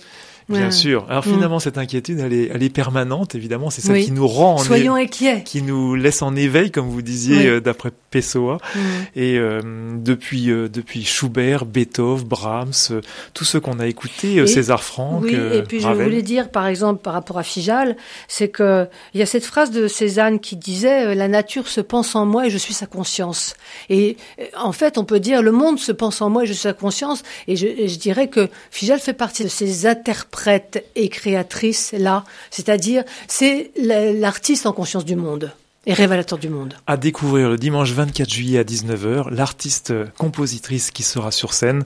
Bien 0.49 0.71
sûr. 0.71 1.05
Alors 1.09 1.23
finalement, 1.23 1.57
mm. 1.57 1.61
cette 1.61 1.77
inquiétude, 1.77 2.19
elle 2.19 2.33
est, 2.33 2.49
elle 2.53 2.63
est 2.63 2.69
permanente, 2.69 3.35
évidemment. 3.35 3.69
C'est 3.69 3.81
ça 3.81 3.97
qui 3.97 4.11
nous 4.11 4.27
rend, 4.27 4.57
soyons 4.57 4.95
inquiets, 4.95 5.43
qui 5.43 5.61
nous 5.61 5.95
laisse 5.95 6.21
en 6.21 6.35
éveil, 6.35 6.71
comme 6.71 6.87
vous 6.87 7.01
disiez, 7.01 7.47
euh, 7.47 7.61
d'après 7.61 7.91
Pessoa. 8.11 8.57
Mm. 8.75 8.79
Et 9.15 9.37
euh, 9.37 9.61
depuis, 9.97 10.51
euh, 10.51 10.67
depuis 10.67 11.03
Schubert, 11.03 11.65
Beethoven, 11.65 12.25
Brahms, 12.25 13.01
tous 13.33 13.45
ceux 13.45 13.59
qu'on 13.59 13.79
a 13.79 13.87
écoutés, 13.87 14.45
César 14.47 14.83
Franck. 14.83 15.23
Oui, 15.23 15.35
et 15.35 15.63
puis 15.63 15.79
je 15.79 15.87
voulais 15.87 16.21
dire, 16.21 16.49
par 16.49 16.67
exemple, 16.67 17.01
par 17.01 17.13
rapport 17.13 17.37
à 17.37 17.43
Fijal, 17.43 17.95
c'est 18.27 18.49
que 18.49 18.87
il 19.13 19.19
y 19.19 19.23
a 19.23 19.25
cette 19.25 19.45
phrase 19.45 19.71
de 19.71 19.87
Cézanne 19.87 20.39
qui 20.39 20.55
disait 20.55 21.15
"La 21.15 21.27
nature 21.27 21.67
se 21.67 21.81
pense 21.81 22.15
en 22.15 22.25
moi 22.25 22.47
et 22.47 22.49
je 22.49 22.57
suis 22.57 22.73
sa 22.73 22.85
conscience." 22.85 23.55
Et 23.89 24.17
en 24.57 24.71
fait, 24.71 24.97
on 24.97 25.05
peut 25.05 25.19
dire 25.19 25.41
"Le 25.41 25.51
monde 25.51 25.79
se 25.79 25.91
pense 25.91 26.21
en 26.21 26.29
moi 26.29 26.43
et 26.43 26.45
je 26.45 26.53
suis 26.53 26.63
sa 26.63 26.73
conscience." 26.73 27.23
Et 27.47 27.55
je, 27.55 27.67
et 27.67 27.87
je 27.87 27.99
dirais 27.99 28.27
que 28.27 28.49
Fijal 28.71 28.99
fait 28.99 29.13
partie 29.13 29.43
de 29.43 29.49
ces 29.49 29.85
interprètes 29.85 30.32
prête 30.33 30.83
et 30.95 31.09
créatrice 31.09 31.93
là, 31.95 32.25
c'est-à-dire 32.49 33.03
c'est 33.27 33.71
l'artiste 33.77 34.65
en 34.65 34.73
conscience 34.73 35.05
du 35.05 35.15
monde 35.15 35.53
et 35.85 35.93
révélateur 35.93 36.39
du 36.39 36.49
monde. 36.49 36.73
À 36.87 36.97
découvrir 36.97 37.49
le 37.49 37.57
dimanche 37.57 37.91
24 37.91 38.27
juillet 38.27 38.57
à 38.57 38.63
19h, 38.63 39.29
l'artiste 39.29 39.93
compositrice 40.17 40.89
qui 40.89 41.03
sera 41.03 41.29
sur 41.29 41.53
scène, 41.53 41.83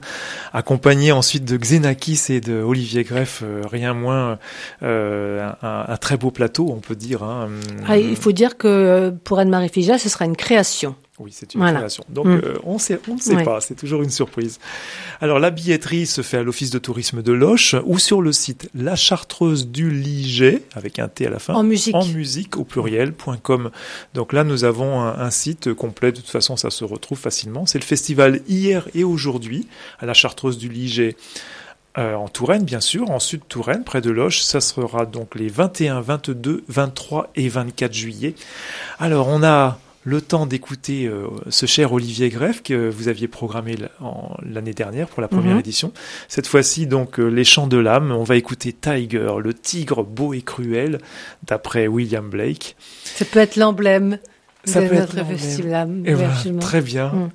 accompagnée 0.54 1.12
ensuite 1.12 1.44
de 1.44 1.56
Xenakis 1.58 2.26
et 2.30 2.40
de 2.40 2.62
Olivier 2.62 3.04
Greff, 3.04 3.42
euh, 3.42 3.62
rien 3.70 3.92
moins 3.92 4.38
euh, 4.82 5.50
un, 5.62 5.96
très 5.98 6.16
beau 6.16 6.30
plateau, 6.30 6.68
on 6.70 6.80
peut 6.80 6.96
dire. 6.96 7.22
Hein. 7.22 7.50
Ah, 7.86 7.98
il 7.98 8.16
faut 8.16 8.32
dire 8.32 8.56
que 8.56 9.12
pour 9.24 9.40
Anne-Marie 9.40 9.68
Fija, 9.68 9.98
ce 9.98 10.08
sera 10.08 10.24
une 10.24 10.36
création. 10.36 10.94
Oui, 11.18 11.32
c'est 11.34 11.54
une 11.54 11.60
création. 11.60 12.04
Donc, 12.08 12.26
mm. 12.26 12.40
euh, 12.44 12.54
on, 12.62 12.78
sait, 12.78 13.00
on 13.08 13.14
ne 13.16 13.20
sait 13.20 13.42
pas, 13.42 13.60
c'est 13.60 13.74
toujours 13.74 14.02
une 14.02 14.10
surprise. 14.10 14.60
Alors, 15.20 15.40
la 15.40 15.50
billetterie 15.50 16.06
se 16.06 16.22
fait 16.22 16.36
à 16.36 16.42
l'Office 16.44 16.70
de 16.70 16.78
tourisme 16.78 17.22
de 17.22 17.32
Loche 17.32 17.74
ou 17.84 17.98
sur 17.98 18.22
le 18.22 18.30
site 18.30 18.70
La 18.74 18.94
Chartreuse 18.94 19.68
du 19.68 19.90
Liget, 19.90 20.62
avec 20.74 21.00
un 21.00 21.08
T 21.08 21.26
à 21.26 21.30
la 21.30 21.40
fin. 21.40 21.54
En 21.54 21.64
musique. 21.64 21.96
En 21.96 22.06
musique, 22.06 22.56
au 22.56 22.64
pluriel.com. 22.64 23.70
Donc 24.14 24.32
là, 24.32 24.44
nous 24.44 24.62
avons 24.62 25.00
un, 25.00 25.30
site 25.30 25.74
complet. 25.74 26.12
De 26.12 26.18
toute 26.18 26.30
façon, 26.30 26.56
ça 26.56 26.70
se 26.70 26.84
retrouve 26.84 27.18
facilement. 27.18 27.66
C'est 27.66 27.78
le 27.78 27.84
festival 27.84 28.40
hier 28.48 28.88
et 28.94 29.02
aujourd'hui 29.02 29.66
à 29.98 30.06
La 30.06 30.14
Chartreuse 30.14 30.56
du 30.56 30.68
Liget. 30.68 31.16
Euh, 31.96 32.14
en 32.14 32.28
Touraine, 32.28 32.64
bien 32.64 32.80
sûr, 32.80 33.10
en 33.10 33.18
sud 33.18 33.40
Touraine, 33.48 33.82
près 33.82 34.00
de 34.00 34.10
Loche. 34.10 34.40
Ça 34.42 34.60
sera 34.60 35.04
donc 35.04 35.34
les 35.34 35.48
21, 35.48 36.00
22, 36.00 36.62
23 36.68 37.30
et 37.34 37.48
24 37.48 37.92
juillet. 37.92 38.34
Alors, 39.00 39.26
on 39.26 39.42
a 39.42 39.78
le 40.04 40.20
temps 40.20 40.46
d'écouter 40.46 41.06
euh, 41.06 41.26
ce 41.48 41.66
cher 41.66 41.92
Olivier 41.92 42.28
Greff 42.28 42.62
que 42.62 42.88
vous 42.88 43.08
aviez 43.08 43.28
programmé 43.28 43.76
l'année 44.42 44.72
dernière 44.72 45.08
pour 45.08 45.20
la 45.20 45.28
première 45.28 45.54
mhm. 45.54 45.60
édition. 45.60 45.92
Cette 46.28 46.46
fois-ci, 46.46 46.86
donc, 46.86 47.18
euh, 47.18 47.26
Les 47.26 47.44
Chants 47.44 47.66
de 47.66 47.76
l'âme. 47.76 48.12
On 48.12 48.24
va 48.24 48.36
écouter 48.36 48.72
Tiger, 48.72 49.32
le 49.38 49.54
tigre 49.54 50.04
beau 50.04 50.32
et 50.32 50.42
cruel, 50.42 50.98
d'après 51.46 51.88
William 51.88 52.28
Blake. 52.28 52.76
Ça 53.04 53.24
peut 53.24 53.40
être 53.40 53.56
l'emblème 53.56 54.18
de 54.66 54.94
notre 54.94 55.24
festival. 55.24 56.02
Eh 56.04 56.14
ben, 56.14 56.58
très 56.60 56.80
bien. 56.80 57.08
Mm. 57.08 57.30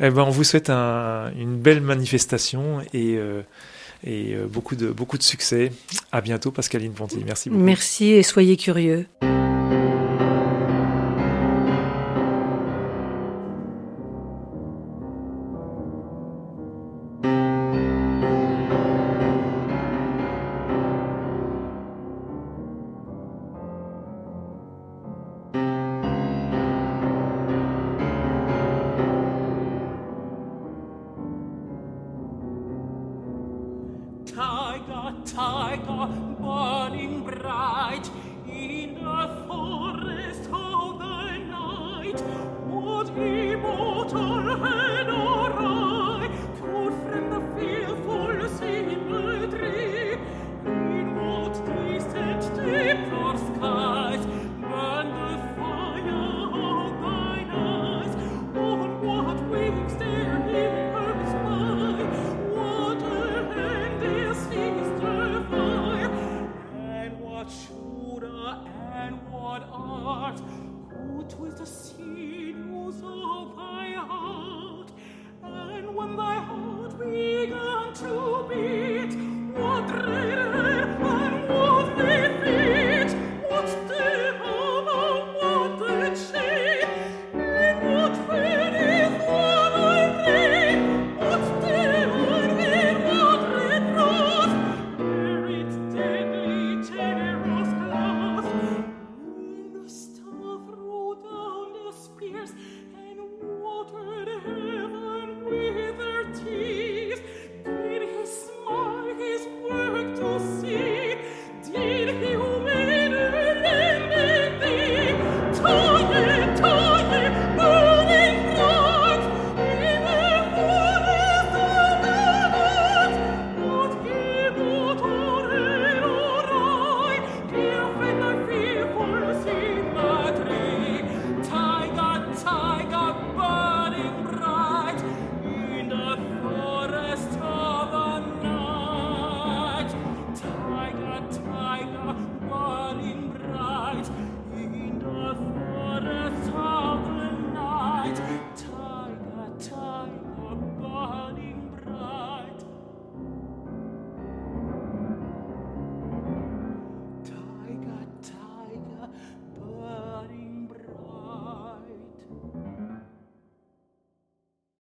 Eh 0.00 0.10
ben, 0.10 0.22
on 0.22 0.30
vous 0.30 0.44
souhaite 0.44 0.70
une 0.70 1.56
belle 1.56 1.80
manifestation 1.80 2.80
et, 2.94 3.16
euh, 3.16 3.42
et 4.04 4.34
beaucoup, 4.48 4.76
de, 4.76 4.88
beaucoup 4.88 5.18
de 5.18 5.22
succès. 5.22 5.72
À 6.12 6.20
bientôt, 6.20 6.50
Pascaline 6.50 6.92
Ponty. 6.92 7.22
Merci 7.24 7.50
beaucoup. 7.50 7.62
Merci 7.62 8.06
et 8.12 8.22
soyez 8.22 8.56
curieux. 8.56 9.06